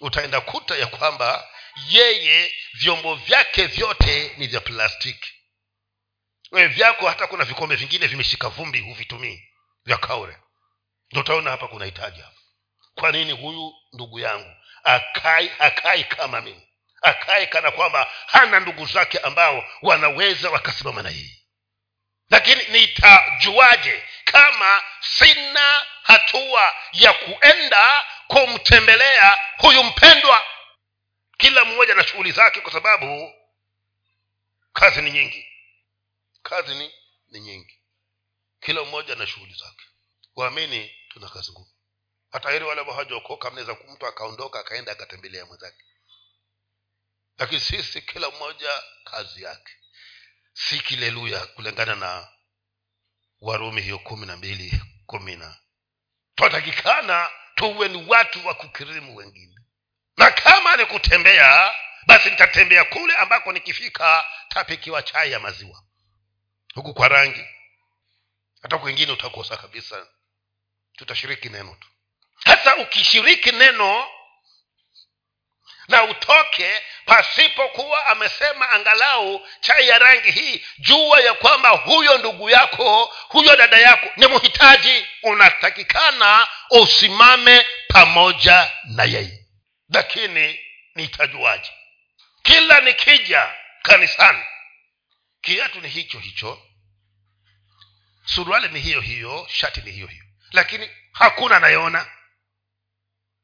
[0.00, 1.48] Utaenda kuta ya kwamba
[1.88, 5.32] yeye vyombo vyake vyote ni vya plastiki
[6.50, 9.48] wewe vyako hata kuna vikombe vingine vimeshika vumbi huvitumii
[9.84, 10.36] vya kaure
[11.10, 12.36] ndo utaona hapa kuna hitaji hapa.
[12.94, 16.68] Kwa nini huyu ndugu yangu akai akai kama mimi?
[17.02, 21.36] Akai kana kwamba hana ndugu zake ambao wanaweza wakasimama na yeye.
[22.30, 30.42] Lakini nitajuaje kama sina hatua ya kuenda kumtembelea huyu mpendwa?
[31.38, 33.34] Kila mmoja na shughuli zake kwa sababu
[34.72, 35.49] kazi ni nyingi
[36.42, 36.94] kazi ni,
[37.28, 37.80] ni nyingi.
[38.60, 39.84] Kila mmoja na shughuli zake.
[40.36, 41.70] Waamini tuna kazi ngumu.
[42.30, 45.84] Hata heri wale ambao hawajaokoka mnaweza mtu akaondoka akaenda akatembelea mwenzake.
[47.38, 49.72] Lakini sisi kila mmoja kazi yake.
[50.52, 52.28] Si kileluya kulingana na
[53.40, 55.58] warumi hiyo kumi na mbili kumi na.
[56.34, 59.54] Twatakikana tuwe ni watu wa kukirimu wengine.
[60.16, 61.74] Na kama ni kutembea
[62.06, 65.82] basi nitatembea kule ambako nikifika tapikiwa chai ya maziwa
[66.74, 67.44] huku kwa rangi.
[68.62, 70.06] Hata kwengine utakosa kabisa.
[70.96, 71.88] Tutashiriki neno tu.
[72.44, 74.08] Sasa ukishiriki neno
[75.88, 83.04] na utoke pasipokuwa amesema angalau chai ya rangi hii jua ya kwamba huyo ndugu yako
[83.28, 89.46] huyo dada yako ni mhitaji unatakikana usimame pamoja na yeye.
[89.88, 90.60] Lakini
[90.94, 91.70] nitajuaje?
[92.42, 94.44] Kila nikija kanisani
[95.40, 96.62] kiatu ni hicho hicho.
[98.24, 100.24] Suruali ni hiyo hiyo shati ni hiyo hiyo.
[100.52, 102.06] Lakini hakuna anayeona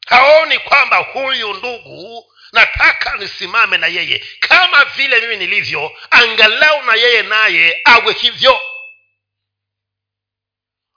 [0.06, 4.24] haoni kwamba huyu ndugu nataka nisimame na yeye.
[4.40, 8.60] Kama vile mimi nilivyo angalau na yeye naye awe hivyo.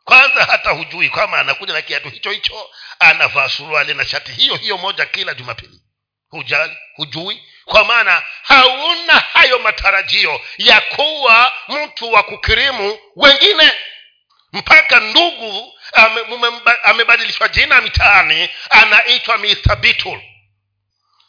[0.04, 4.78] Kwanza hata hujui kwama anakuja na kiatu hicho hicho anavaa suruali na shati hiyo hiyo
[4.78, 5.82] moja kila jumapili.
[6.30, 13.72] Hujali hujui kwa maana hauna hayo matarajio ya kuwa mtu wa kukirimu wengine.
[14.54, 15.74] Mpaka ndugu
[16.84, 19.78] amebadilishwa jina mitaani anaitwa mr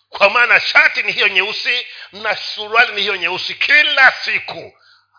[0.09, 4.73] kwa maana shati ni hiyo nyeusi na suruali ni hiyo nyeusi kila siku.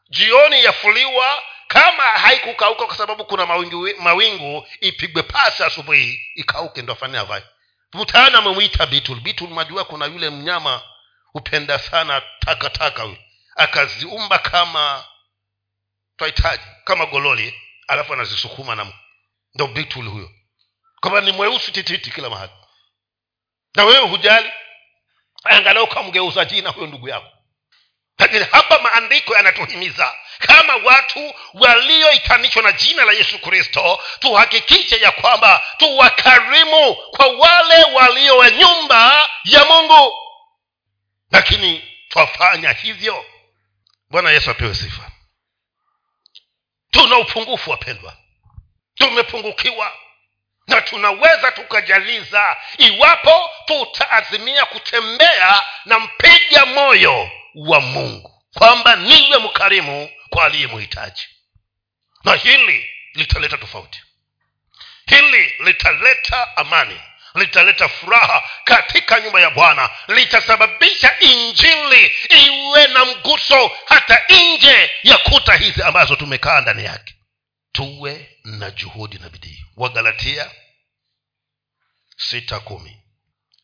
[0.10, 7.18] Jioni yafuliwa kama haikukauka kwa sababu kuna mawingu, mawingu ipigwe pasi asubuhi ikauke ndo afanye
[7.18, 7.44] avae
[7.94, 10.82] mtaani amemwita bitul bitul majua kuna yule mnyama
[11.34, 12.80] hupenda sana takataka.
[12.80, 13.16] Taka
[13.56, 15.06] akaziumba kama
[16.18, 18.88] twahitaji kama gololi alafu anazisukuma na
[19.56, 20.30] ndo bitul huyo.
[21.02, 22.52] Kwamba ni mweusi tititi kila mahali.
[23.76, 24.52] Na wewe hujali?
[25.44, 27.28] Angalau kamgeuza jina huyo ndugu yako.
[28.20, 35.62] Lakini hapa maandiko yanatuhimiza kama watu walioitanishwa na jina la yesu kristo tuhakikishe ya kwamba
[35.78, 40.21] tuwakarimu kwa wale walio wa nyumba ya mungu
[41.32, 43.26] lakini twafanya hivyo.
[44.10, 45.12] Bwana yesu apewe sifa.
[46.92, 48.18] Tuna upungufu wapendwa.
[48.96, 49.98] Tumepungukiwa.
[50.68, 58.44] Na tunaweza tukajaliza iwapo tutaazimia kutembea na mpiga moyo wa mungu.
[58.54, 61.28] Kwamba niwe mkarimu kwa aliye mhitaji
[62.24, 64.04] na hili litaleta tofauti.
[65.06, 67.02] Hili litaleta amani
[67.36, 69.90] litaleta furaha katika nyumba ya bwana.
[70.08, 77.16] Litasababisha injili iwe na mguso hata nje ya kuta hizi ambazo tumekaa ndani yake.
[77.72, 79.66] Tuwe na juhudi na bidii.
[79.78, 80.52] Wagalatia
[82.18, 83.02] sita kumi.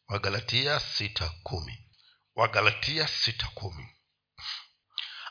[0.07, 1.77] Wagalatia sita kumi.
[2.35, 3.87] Wagalatia sita kumi.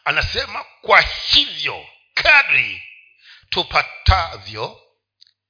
[0.04, 2.82] Anasema kwa hivyo kadri
[3.50, 4.82] tupatavyo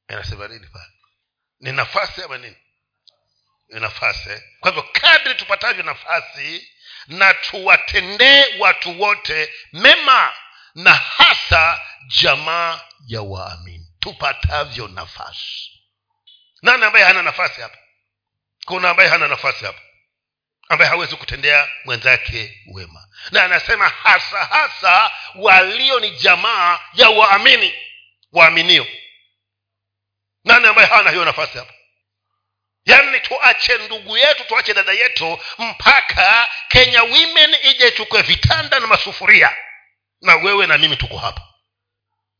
[0.08, 0.92] anasema nini pale?
[1.60, 2.50] Ni nafasi ama nini?
[2.50, 2.65] ni
[3.68, 4.42] nafasi.
[4.60, 6.68] Kwa hivyo kadri tupatavyo nafasi
[7.06, 10.34] na tuwatendee watu wote mema
[10.74, 13.86] na hasa jamaa ya waamini.
[14.00, 15.70] Tupatavyo nafasi.
[16.62, 17.78] Nani ambaye hana nafasi hapa?
[18.64, 19.80] Kuna ambaye hana nafasi hapa?
[20.68, 23.08] Ambaye hawezi kutendea mwenzake wema.
[23.30, 27.74] Na anasema hasa hasa walio ni jamaa ya waamini
[28.32, 28.86] waaminio.
[30.44, 31.72] Nani ambaye hana hiyo nafasi hapa
[32.86, 39.56] yaani tuache ndugu yetu tuache dada yetu mpaka kenya women ije chukue vitanda na masufuria.
[40.22, 41.42] Na wewe na mimi tuko hapa.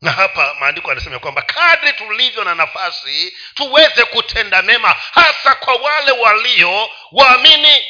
[0.01, 6.13] Na hapa maandiko yanasema kwamba kadri tulivyo na nafasi tuweze kutenda mema hasa kwa wale
[6.13, 7.85] walio waamini.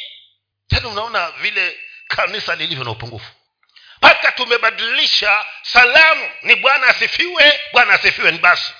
[0.67, 3.31] Tena unaona vile kanisa lilivyo na upungufu.
[3.97, 6.31] Mpaka tumebadilisha salamu.
[6.41, 8.73] Ni bwana asifiwe bwana asifiwe ni basi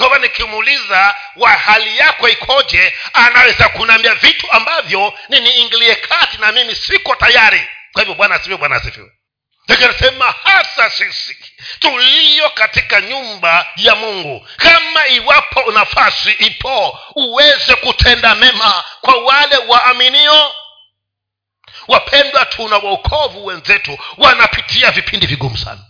[0.00, 7.14] kwamba nikimuuliza wa hali yako ikoje anaweza kunaambia vitu ambavyo niniingilie kati na mimi siko
[7.14, 7.68] tayari.
[7.92, 9.10] Kwa hivyo bwana asifiwe bwana asifiwe.
[9.68, 11.36] Nikasema hasa sisi
[11.80, 20.54] tulio katika nyumba ya mungu kama iwapo nafasi ipo uweze kutenda mema kwa wale waaminio.
[21.88, 25.80] Wapendwa tuna waokovu wenzetu wanapitia vipindi vigumu sana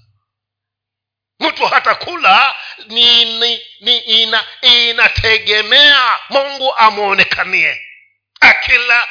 [1.41, 7.87] mtu hata kula ni, ni, ni ina, inategemea mungu amwonekanie
[8.41, 9.09] akila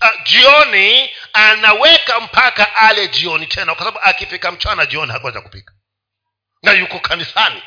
[0.00, 5.74] a, jioni anaweka mpaka ale jioni tena kwa sababu akipika mchana jioni hakuweza kupika.
[6.62, 7.62] Na yuko kanisani.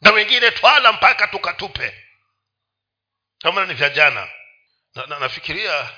[0.00, 2.04] Na wengine twala mpaka tukatupe.
[3.38, 4.28] Kama ni vya jana.
[4.94, 5.90] Na, na, nafikiria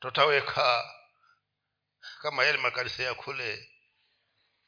[0.00, 0.94] tutaweka
[2.22, 3.68] kama yale makanisa ya kule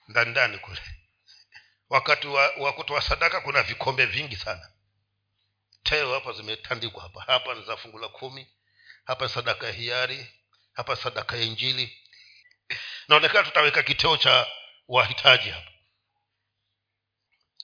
[0.08, 0.80] ndani ndani kule
[1.88, 4.70] wakati wa, wa kutoa sadaka kuna vikombe vingi sana.
[5.82, 7.22] Teo hapa zimetandikwa hapa.
[7.22, 8.46] Hapa ni za fungu la kumi.
[9.04, 10.26] Hapa sadaka ya hiari.
[10.72, 11.98] Hapa sadaka ya injili.
[13.08, 14.46] Naonekana tutaweka kiteo cha
[14.88, 15.70] wahitaji hapa.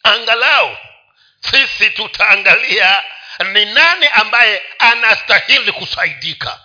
[0.02, 0.76] Angalau
[1.50, 3.04] sisi tutaangalia
[3.52, 6.60] ni nani ambaye anastahili kusaidika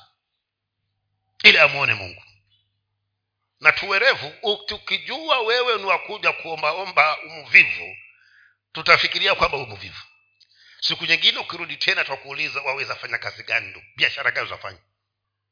[1.43, 2.23] ili amwone mungu
[3.59, 4.57] na tuwerevu.
[4.65, 7.95] Tukijua wewe ni wakuja kuombaomba umvivu
[8.71, 10.01] tutafikiria kwamba umvivu
[10.79, 14.79] siku nyingine ukirudi tena twakuuliza waweza fanya kazi gani biashara gani uzafanya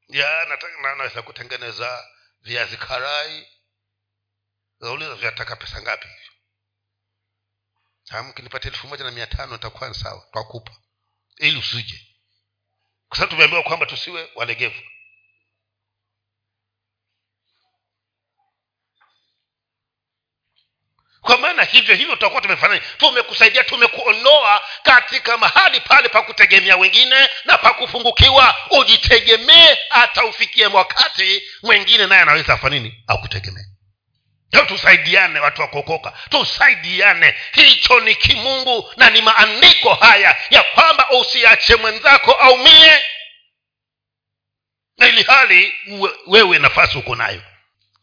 [0.10, 2.08] ya nataka- naweza kutengeneza
[2.42, 3.48] viazi karai.
[4.80, 6.32] Nauliza vyataka pesa ngapi hivyo?
[8.24, 10.28] Mkinipatia elfu moja na mia tano nitakuwa sawa.
[10.32, 10.72] Twakupa.
[11.38, 12.08] Ili usije.
[13.08, 14.82] Kwa sababu tumeambiwa kwamba tusiwe walegevu
[21.26, 22.82] kwa maana hivyo hivyo tutakuwa tumefanya.
[22.98, 28.56] Tumekusaidia tumekuondoa katika mahali pale pa kutegemea wengine na pa kufungukiwa.
[28.70, 33.04] Ujitegemee hata ufikie wakati mwengine naye anaweza afa nini?
[33.08, 33.64] Akutegemee.
[34.68, 36.14] Tusaidiane watu wa kuokoka.
[36.30, 37.36] Tusaidiane.
[37.52, 43.04] Hicho ni kimungu na ni maandiko haya ya kwamba usiache mwenzako aumie.
[44.98, 45.74] Na ili hali
[46.28, 47.42] wewe nafasi uko nayo.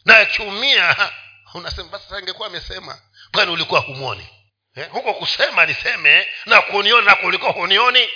[0.05, 1.11] Na akiumia
[1.55, 2.99] unasema basi ingekuwa amesema
[3.35, 4.29] kwani ulikuwa humwoni?
[4.75, 4.89] Eh?
[4.91, 8.09] huko kusema niseme na kunioni nako ulikuwa hunioni.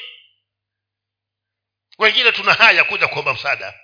[1.98, 3.80] Wengine tuna haya kuja kuomba msaada.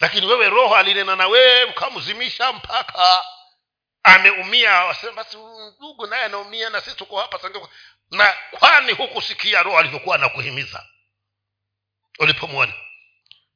[0.00, 3.24] Lakini wewe roho alinena na wewe ukamzimisha mpaka.
[4.02, 5.36] Ameumia wasema basi
[5.76, 7.60] ndugu naye anaumia na sisi tuko hapa sange
[8.10, 10.86] na kwani hukusikia roho alivyokuwa anakuhimiza?
[12.18, 12.72] Ulipomwona?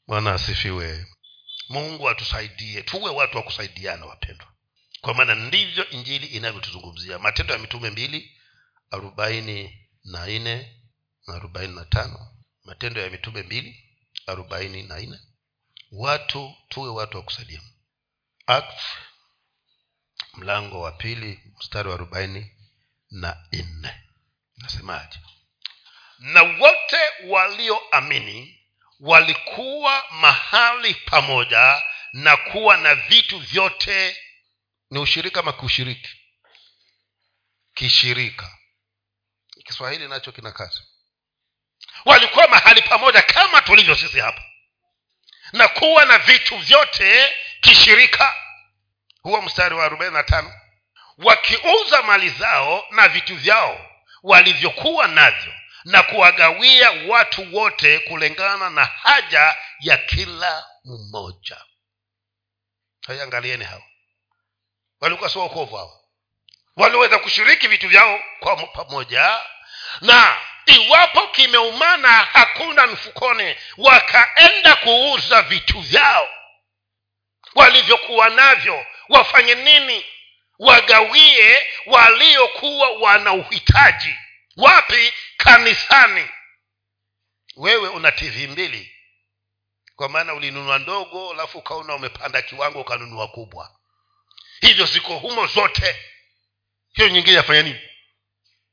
[0.07, 1.07] Bwana asifiwe.
[1.69, 4.49] Mungu atusaidie tuwe watu wa kusaidiana wapendwa
[5.01, 7.19] kwa maana ndivyo injili inavyotuzungumzia.
[7.19, 8.39] Matendo ya mitume mbili
[8.91, 10.81] arobaini na nne
[11.27, 12.33] na arobaini na tano.
[12.65, 13.85] Matendo ya mitume mbili
[14.27, 15.19] arobaini na nne.
[15.93, 17.61] Watu tuwe watu wa kusaidia
[18.47, 18.81] act
[20.35, 22.51] mlango wa pili mstari wa arobaini
[23.11, 24.01] na nne.
[24.57, 25.19] Nasemaje?
[26.19, 28.61] Na wote walioamini
[29.01, 31.83] walikuwa mahali pamoja
[32.13, 34.17] na kuwa na vitu vyote
[34.91, 36.11] ni ushirika ama kushiriki?
[37.75, 38.59] Kishirika.
[39.65, 40.83] Kiswahili nacho kina kazi.
[42.05, 44.43] Walikuwa mahali pamoja kama tulivyo sisi hapa
[45.53, 48.35] na kuwa na vitu vyote kishirika.
[49.23, 50.61] Huo mstari wa arobaini na tano.
[51.19, 53.91] Wakiuza mali zao na vitu vyao
[54.23, 55.53] walivyokuwa navyo
[55.85, 61.65] na kuwagawia watu wote kulingana na haja ya kila mmoja.
[63.07, 63.83] Haiangalieni hao
[65.01, 66.01] walikuwa sio wokovu hao.
[66.77, 69.41] Waliweza kushiriki vitu vyao kwa pamoja.
[70.01, 73.57] Na iwapo kimeumana hakuna mfukoni.
[73.77, 76.29] Wakaenda kuuza vitu vyao.
[77.55, 80.07] Walivyokuwa navyo wafanye nini?
[80.59, 84.15] Wagawie waliokuwa wana uhitaji.
[84.57, 85.13] Wapi?
[85.37, 86.29] Kanisani.
[87.57, 88.93] Wewe una tv mbili.
[89.97, 93.76] Kwa maana ulinunua ndogo alafu ukaona umepanda kiwango ukanunua kubwa
[94.67, 95.97] hivyo ziko humo zote.
[96.95, 97.81] Hiyo nyingine yafanya nini?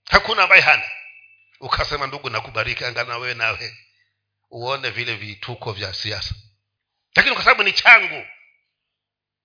[0.09, 0.89] Hakuna ambaye hana
[1.59, 3.77] ukasema ndugu nakubariki angana wewe nawe.
[4.51, 6.35] Uone vile vituko vya siasa.
[7.15, 8.25] Lakini kwa sababu ni changu.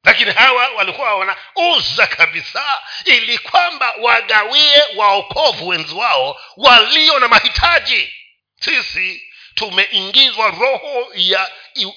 [0.05, 8.12] Lakini hawa walikuwa wanauza kabisa ili kwamba wagawie waokovu wenzi wao walio na mahitaji.
[8.61, 9.22] Sisi
[9.55, 11.51] tumeingizwa roho ya,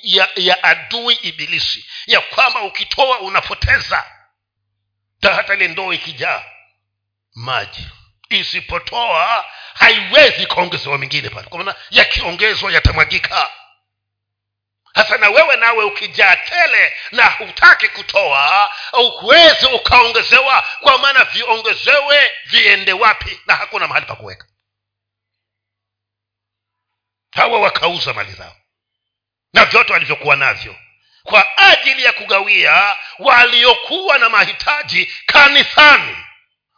[0.03, 1.85] ya, ya adui ibilisi.
[2.07, 4.20] Ya kwamba ukitoa unapoteza
[5.21, 6.43] ta hata ile ndoo ikijaa
[7.35, 7.87] maji.
[8.29, 11.47] Isipotoa haiwezi ikaongezewa mingine pale.
[11.47, 13.49] Kwa maana yakiongezwa yatamwagika.
[14.93, 20.67] Hasa na wewe nawe ukijaa tele na hutaki kutoa ukuwezi ukaongezewa.
[20.81, 23.39] Kwa maana viongezewe viende wapi?
[23.45, 24.47] Na hakuna mahali pa kuweka.
[27.31, 28.55] Hawa wakauza mali zao.
[29.53, 30.75] Na vyote walivyokuwa navyo
[31.23, 36.17] kwa ajili ya kugawia waliokuwa na mahitaji kanisani.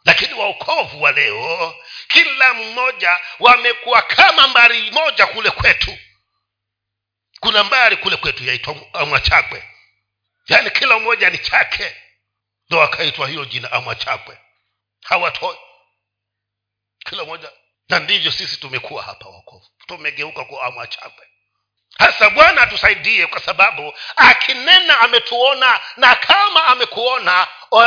[0.04, 1.74] Lakini waokovu wa leo
[2.08, 5.98] kila mmoja wamekuwa kama mbari moja kule kwetu.
[7.40, 9.68] Kuna mbari kule kwetu yaitwa amwachakwe.
[10.48, 11.96] Yaani kila mmoja ni chake.
[12.68, 14.38] Ndo akaitwa hiyo jina amwachakwe.
[15.04, 15.56] Hawatoi.
[16.98, 17.52] Kila mmoja.
[17.88, 21.26] Na ndivyo sisi tumekuwa hapa wakovu tumegeuka kwa amwachakwe
[21.98, 27.46] hasa bwana atusaidie kwa sababu akinena ametuona na kama amekuona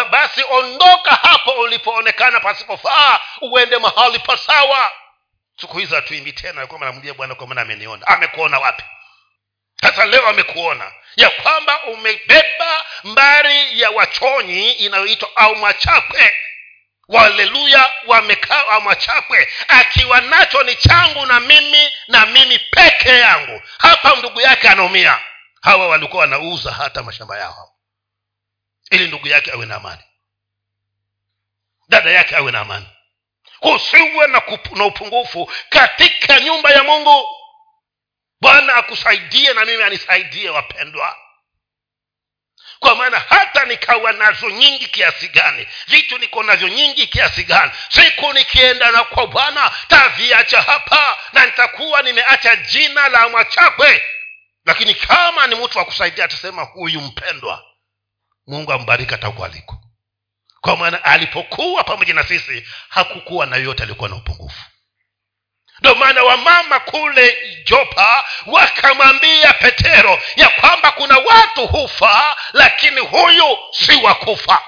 [0.09, 4.91] basi ondoka hapo ulipoonekana pasipofaa uende mahali pasawa
[5.61, 8.07] siku hizi hatuimbi tena kwamba namwambia bwana kwa maana ameniona.
[8.07, 8.83] Amekuona wapi?
[9.81, 16.33] Sasa leo amekuona ya kwamba umebeba mbari ya wachonyi inayoitwa au mwachakwe
[17.07, 23.61] waleluya wamekaa machakwe akiwa nacho ni changu na mimi na mimi peke yangu.
[23.77, 25.19] Hapa ndugu yake anaumia.
[25.61, 27.73] Hawa walikuwa wanauza hata mashamba yao.
[28.91, 30.03] Ili ndugu yake awe na amani.
[31.89, 32.87] Dada yake awe na amani.
[33.59, 34.41] Kusiwe na,
[34.75, 37.27] na upungufu katika nyumba ya mungu.
[38.41, 41.17] Bwana akusaidie na mimi anisaidie wapendwa
[42.79, 47.71] kwa maana hata nikawa nazo nyingi kiasi gani vitu niko navyo nyingi kiasi gani.
[47.89, 54.01] Siku nikienda na kwa bwana taviacha hapa na nitakuwa nimeacha jina la mwachakwe.
[54.65, 57.63] Lakini kama ni mtu wa kusaidia atasema huyu mpendwa
[58.47, 59.77] mungu ambariki atakuwa aliko.
[60.61, 64.61] Kwa maana alipokuwa pamoja na sisi hakukuwa na yoyote alikuwa na upungufu
[65.79, 73.95] ndio maana wamama kule jopa wakamwambia petero ya kwamba kuna watu hufa lakini huyu si
[73.95, 74.61] wakufa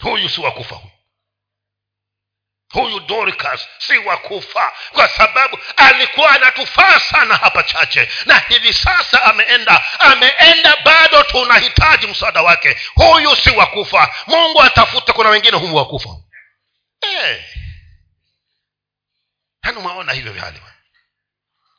[0.00, 0.90] huyu si wakufa huyu.
[2.72, 8.08] Huyu dorcas si wakufa kwa sababu alikuwa anatufaa sana hapa chache.
[8.26, 12.76] Na hivi sasa ameenda ameenda bado tunahitaji msaada wake.
[12.94, 16.08] Huyu si wakufa mungu atafute kuna wengine humu wakufa
[17.00, 17.36] hey.
[19.64, 20.60] Yani umeona hivyo vyali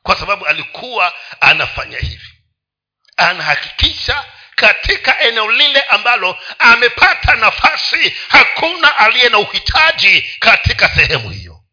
[0.04, 2.34] kwa sababu alikuwa anafanya hivi.
[3.18, 4.26] Anahakikisha
[4.56, 11.64] katika eneo lile ambalo amepata nafasi hakuna aliye na uhitaji katika sehemu hiyo.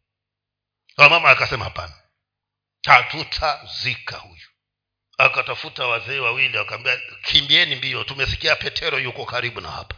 [0.97, 1.95] Wamama akasema hapana
[2.87, 4.47] hatutazika huyu.
[5.19, 9.95] Akatafuta wazee wawili wakaambia kimbieni mbio tumesikia petero yuko karibu na hapa.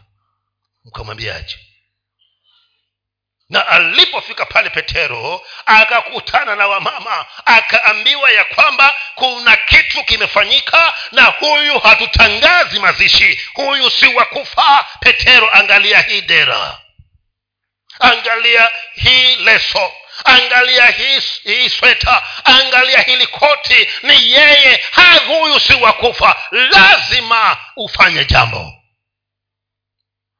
[0.85, 1.68] Mkamwambiaje
[3.49, 11.79] na alipofika pale petero akakutana na wamama akaambiwa ya kwamba kuna kitu kimefanyika na huyu
[11.79, 13.39] hatutangazi mazishi.
[13.53, 14.85] Huyu si wa kufa.
[14.99, 16.77] Petero angalia hii dera.
[17.99, 19.91] Angalia hii leso.
[20.25, 22.23] Angalia hii, hii sweta.
[22.43, 23.89] Angalia hili koti.
[24.03, 24.83] Ni yeye.
[24.91, 26.35] Ha huyu si wa kufa.
[26.51, 28.73] Lazima ufanye jambo.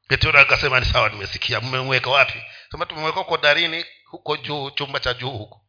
[0.08, 1.62] Petero akasema ni sawa nimesikia.
[1.62, 2.42] Mmemweka wapi
[2.72, 5.62] sema tumemweka huko darini huko juu chumba cha juu huko.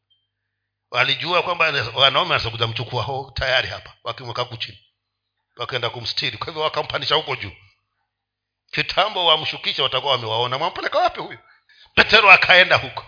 [0.90, 4.78] Walijua kwamba wanaume wanakuja mchukua ho tayari hapa wakimweka kuchini
[5.57, 6.38] wakaenda kumstiri.
[6.38, 7.53] Kwa hivyo wakampanisha huko juu.
[8.70, 10.59] Kitambo wamshukisha watakuwa wamewaona.
[10.59, 11.38] Mwampeleka wapi huyu?
[11.94, 13.05] Petero akaenda huko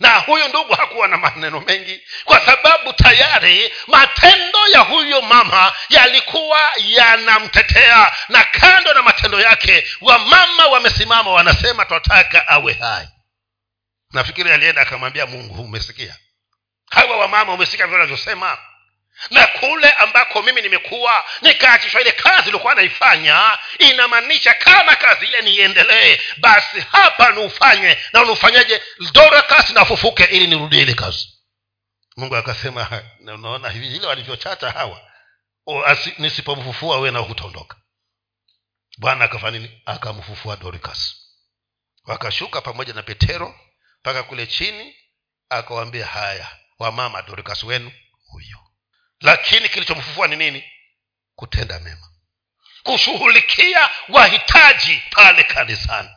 [0.00, 6.60] na huyu ndugu hakuwa na maneno mengi kwa sababu tayari matendo ya huyo mama yalikuwa
[6.78, 8.12] yanamtetea.
[8.28, 13.08] Na kando na matendo yake wamama wamesimama wanasema twataka awe hai.
[14.12, 16.16] Nafikiri alienda akamwambia mungu umesikia?
[16.90, 18.58] Hawa wamama umesikia vile wanavyosema
[19.30, 26.20] na kule ambako mimi nimekuwa nikaachishwa ile kazi iliokuwa naifanya inamaanisha kama kazi ile niiendelee
[26.36, 31.28] basi hapa niufanye na unafanyaje dorakas nafufuke ili nirudie ile kazi.
[32.16, 35.10] Mungu akasema unaona hivi ile walivyochata hawa
[36.18, 37.76] nisipomfufua we na hutaondoka.
[38.98, 41.14] Bwana akafanya akamfufua dorikas
[42.04, 43.60] wakashuka pamoja na petero
[44.00, 44.96] mpaka kule chini
[45.48, 46.48] akawambia haya
[46.78, 47.92] wamama dorikas wenu
[48.26, 48.58] huyo
[49.24, 50.64] lakini kilichomfufua ni nini?
[51.36, 52.08] Kutenda mema.
[52.82, 56.08] Kushughulikia wahitaji pale kanisani.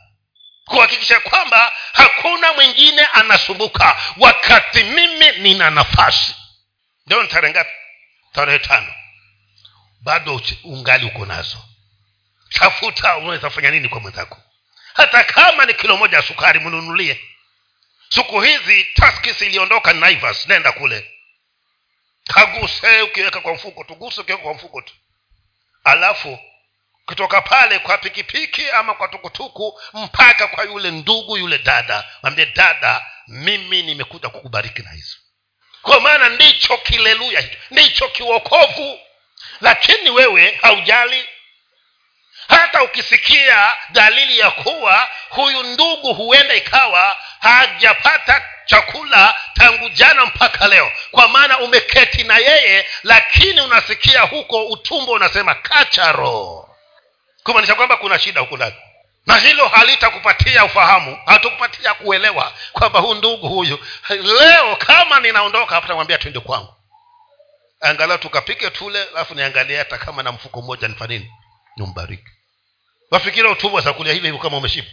[0.64, 4.00] Kuhakikisha kwamba hakuna mwingine anasumbuka.
[4.16, 6.34] Wakati mimi nina nafasi.
[7.06, 7.70] Ndio ni tarehe ngapi?
[8.32, 8.94] Tarehe tano.
[10.00, 11.58] Bado ungali uko nazo.
[12.50, 14.38] Tafuta unaweza fanya nini kwa mwenzako?
[14.94, 17.20] Hata kama ni kilo moja ya sukari mnunulie.
[18.08, 21.17] Siku hizi taskis iliondoka naivas nenda kule
[22.34, 24.94] kaguse ukiweka kwa mfuko tu guse ukiweka kwa mfuko tu.
[25.84, 26.38] Alafu
[27.06, 32.04] kutoka pale kwa pikipiki ama kwa tukutuku mpaka kwa yule ndugu yule dada.
[32.22, 35.16] Mwambie dada mimi nimekuja kukubariki na hizo.
[35.82, 38.98] Kwa maana ndicho kileluya hicho ndicho kiwokovu.
[39.60, 41.28] Lakini wewe haujali.
[42.48, 50.92] Hata ukisikia dalili ya kuwa huyu ndugu huenda ikawa hajapata chakula tangu jana mpaka leo.
[51.10, 56.68] Kwa maana umeketi na yeye lakini unasikia huko utumbo unasema kacharo
[57.44, 58.76] kumaanisha kwamba kuna shida huku ndani.
[59.26, 66.18] Na hilo halitakupatia ufahamu hatukupatia kuelewa kwamba huu ndugu huyu leo kama ninaondoka hapa tamwambia
[66.18, 66.74] twende kwangu.
[67.80, 71.30] Angalau tukapike tule alafu niangalie hata kama na mfuko mmoja nifanini
[71.76, 72.30] nimbariki.
[73.10, 74.88] Wafikira utumwa zakulia hivyo hivyo kama umeshiba.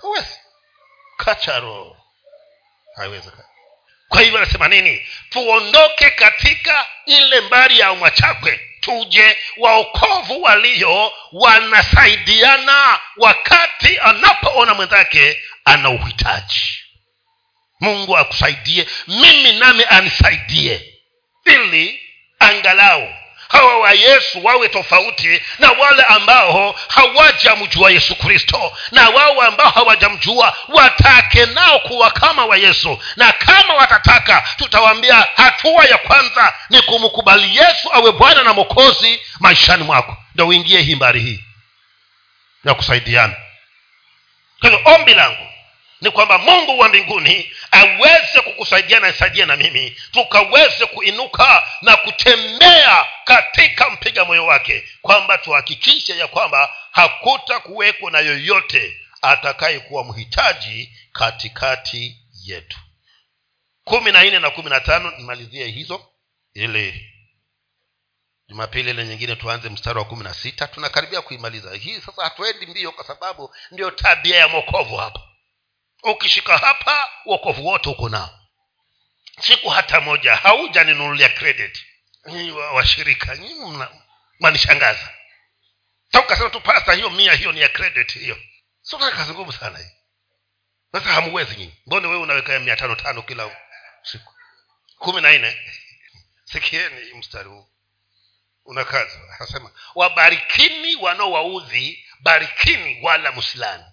[0.00, 0.38] Huwezi.
[1.16, 1.96] Kacharo
[2.96, 3.48] haiwezekani.
[4.08, 5.06] Kwa hivyo anasema nini?
[5.30, 16.78] Tuondoke katika ile mbari ya mwachakwe tuje waokovu walio wanasaidiana wakati anapoona mwenzake ana uhitaji.
[17.80, 20.94] Mungu akusaidie mimi nami anisaidie
[21.44, 22.00] ili
[22.38, 23.14] angalau
[23.52, 28.76] hawa wa yesu wawe tofauti na wale ambao hawajamjua yesu kristo.
[28.90, 32.98] Na wao ambao hawajamjua watake nao kuwa kama wa yesu.
[33.16, 39.84] Na kama watataka tutawaambia hatua ya kwanza ni kumkubali yesu awe bwana na mokozi maishani
[39.84, 40.16] mwako.
[40.34, 41.44] Ndo uingie hii mbari hii
[42.64, 43.34] ya kusaidiana.
[44.60, 45.46] Kwa hivyo ombi langu
[46.02, 53.06] ni kwamba mungu wa mbinguni aweze kukusaidia na nisaidie na mimi tukaweze kuinuka na kutembea
[53.24, 62.16] katika mpiga moyo wake kwamba tuhakikishe ya kwamba hakuta kuwekwa na yoyote atakayekuwa mhitaji katikati
[62.44, 62.78] yetu.
[63.84, 66.06] Kumi na nne na kumi na tano nimalizie hizo
[66.54, 67.08] ili
[68.48, 70.66] jumapili ile nyingine tuanze mstari wa kumi na sita.
[70.66, 71.74] Tunakaribia kuimaliza.
[71.74, 75.20] Hii sasa hatuendi mbio kwa sababu ndio tabia ya mokovu hapa
[76.02, 78.38] ukishika hapa uokovu wote uko nao.
[79.40, 81.84] Siku hata moja haujaninunulia credit.
[82.72, 83.38] Washirika
[84.40, 85.14] mwanishangaza
[86.20, 88.38] ukasema tu pasta hiyo mia hiyo ni ya credit hiyo.
[88.82, 89.90] Sio kazi ngumu sana hii.
[90.92, 91.74] Sasa hamuwezi nyinyi.
[91.86, 93.56] Mbone wewe unaweka mia tano tano kila
[94.02, 94.34] siku?
[94.98, 95.56] Kumi na nne.
[96.44, 97.68] Sikieni mstari huu.
[98.64, 103.84] Unakaza anasema wabarikini wanaowaudhi barikini wala msilani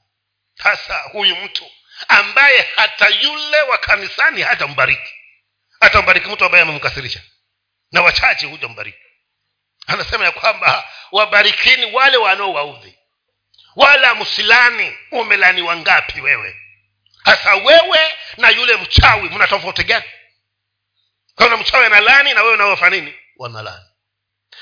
[0.55, 1.71] sasa huyu mtu
[2.07, 5.13] ambaye hata yule wa kanisani hatambariki
[5.79, 7.21] hatambariki mtu ambaye amemkasirisha.
[7.91, 8.97] Na wachache huja mbariki
[9.87, 12.95] anasema ya kwamba wabarikini wale wanaowaudhi.
[13.75, 16.55] Wala msilani umelani wangapi wewe?
[17.23, 17.99] Hasa wewe
[18.37, 20.05] na yule mchawi mna tofauti gani?
[21.35, 23.15] Kana mchawi analani na wewe nawefa nini?
[23.37, 23.85] Wanalani.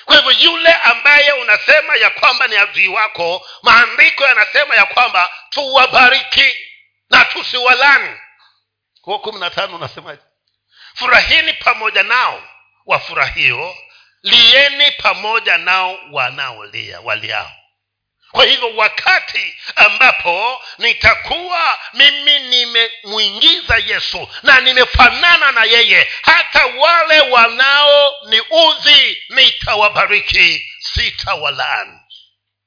[0.05, 6.66] Kwa hivyo yule ambaye unasema ya kwamba ni adui wako maandiko yanasema ya kwamba tuwabariki
[7.09, 8.17] na tusiwalani
[9.01, 10.21] kwa kumi na tano unasemaje?
[10.95, 12.43] Furahini pamoja nao
[12.85, 13.77] wafurahio.
[14.23, 17.51] Lieni pamoja nao wanaolia waliao.
[18.31, 28.13] Kwa hivyo wakati ambapo nitakuwa mimi nimemwingiza yesu na nimefanana na yeye hata wale wanao
[28.29, 30.71] ni udhi nitawabariki.
[30.79, 31.99] Sitawalaani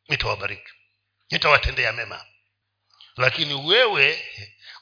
[0.08, 0.72] nitawabariki.
[1.30, 2.24] Nitawatendea mema
[3.20, 4.24] lakini wewe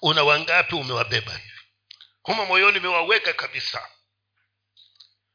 [0.03, 1.32] una wangapi umewabeba?
[1.32, 1.53] Hivi
[2.22, 3.89] huma moyoni umewaweka kabisa.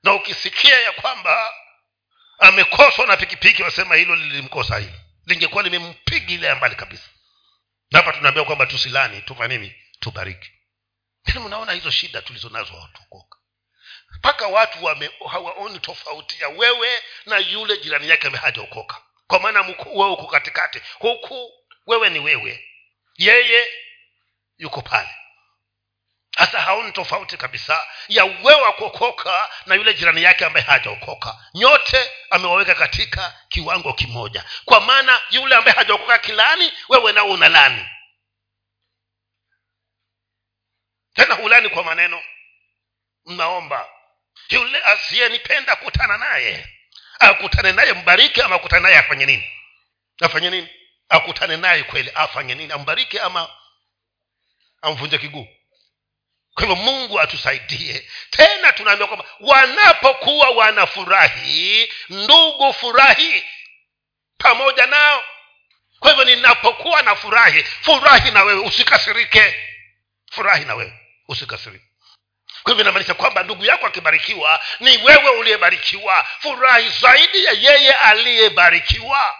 [0.03, 1.53] Na ukisikia ya kwamba
[2.39, 4.99] amekoswa na pikipiki wasema hilo lilimkosa hili.
[5.25, 7.09] Lingekuwa limempiga ile mbali kabisa.
[7.91, 9.75] Hapa tunaambia kwamba tusilani tufanye nini?
[9.99, 10.51] Tubariki.
[11.25, 12.89] Lakini mnaona hizo shida tulizo nazo
[14.17, 16.89] mpaka watu wame, hawaoni tofauti ya wewe
[17.25, 19.01] na yule jirani yake hajaokoka.
[19.27, 20.81] Kwa maana wewe uko katikati.
[20.99, 21.51] Huku
[21.87, 22.69] wewe ni wewe
[23.15, 23.67] yeye
[24.57, 25.09] yuko pale.
[26.37, 31.37] Hasa haoni tofauti kabisa ya wewe kuokoka na yule jirani yake ambaye hajaokoka.
[31.53, 34.45] Nyote amewaweka katika kiwango kimoja.
[34.65, 37.85] Kwa maana yule ambaye hajaokoka kilani wewe nao una lani
[41.13, 42.23] tena hulani kwa maneno.
[43.25, 43.89] Mnaomba.
[44.49, 46.69] Yule asiyenipenda kutana naye.
[47.19, 49.51] Akutane naye mbariki ama akutane naye afanye nini?
[50.21, 50.69] Afanye nini
[51.09, 52.73] akutane naye kweli afanye nini?
[52.73, 53.49] Ambariki ama
[54.81, 55.47] amvunje kiguu?
[56.53, 58.09] Kwa hivyo mungu atusaidie.
[58.29, 63.43] Tena tunaambia kwamba wanapokuwa wanafurahi ndugu furahi
[64.37, 65.23] pamoja nao.
[65.99, 69.55] Kwa hivyo ninapokuwa na furahi furahi na wewe usikasirike.
[70.31, 71.85] Furahi na wewe usikasirike.
[72.63, 76.27] Kwa hivyo inamaanisha kwamba ndugu yako akibarikiwa ni wewe uliyebarikiwa.
[76.39, 79.35] Furahi zaidi ya yeye aliyebarikiwa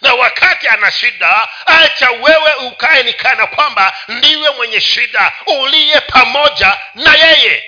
[0.00, 3.12] na wakati ana shida acha wewe ukae ni
[3.56, 7.64] kwamba ndiwe mwenye shida uliye pamoja na yeye.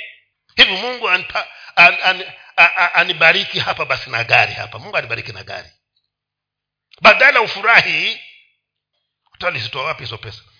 [0.56, 4.78] Hivi mungu anipa, an, an, an, anibariki hapa basi na gari hapa.
[4.78, 5.68] Mungu anibariki na gari.
[7.00, 8.20] Badala ufurahi
[9.34, 10.42] utalizitoa wapi hizo pesa?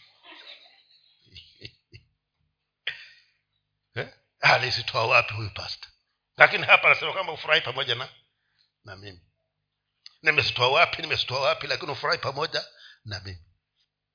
[3.96, 4.08] Eh?
[4.40, 5.88] alizitoa wapi huyu pasta
[6.36, 8.08] lakini hapa anasema kwamba ufurahi pamoja na
[8.84, 9.20] na mimi
[10.24, 11.02] nimezitoa wapi?
[11.02, 11.66] Nimezitoa wapi?
[11.66, 12.64] Lakini ufurahi pamoja
[13.04, 13.38] na mimi.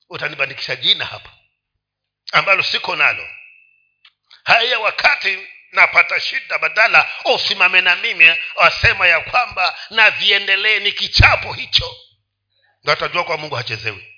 [0.09, 1.33] Utanibandikisha jina hapa
[2.31, 3.27] ambalo siko nalo.
[4.43, 11.53] Haya wakati napata shida badala usimame na mimi wasema ya kwamba na viendelee ni kichapo
[11.53, 11.97] hicho.
[12.83, 14.15] Ndo atajua kwa mungu hachezewi.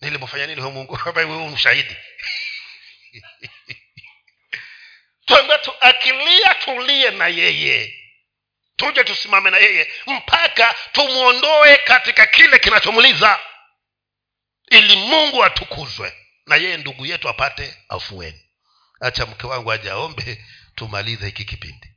[0.00, 0.98] Nilimfanya nini mungu?
[1.54, 1.96] Mshahidi.
[5.26, 8.05] Tu, akilia tulie na yeye
[8.76, 13.40] tuje tusimame na yeye mpaka tumwondoe katika kile kinachomuliza
[14.70, 16.16] ili mungu atukuzwe
[16.46, 18.42] na yeye ndugu yetu apate afueni.
[19.00, 21.88] Acha mke wangu ajaombe tumalize hiki kipindi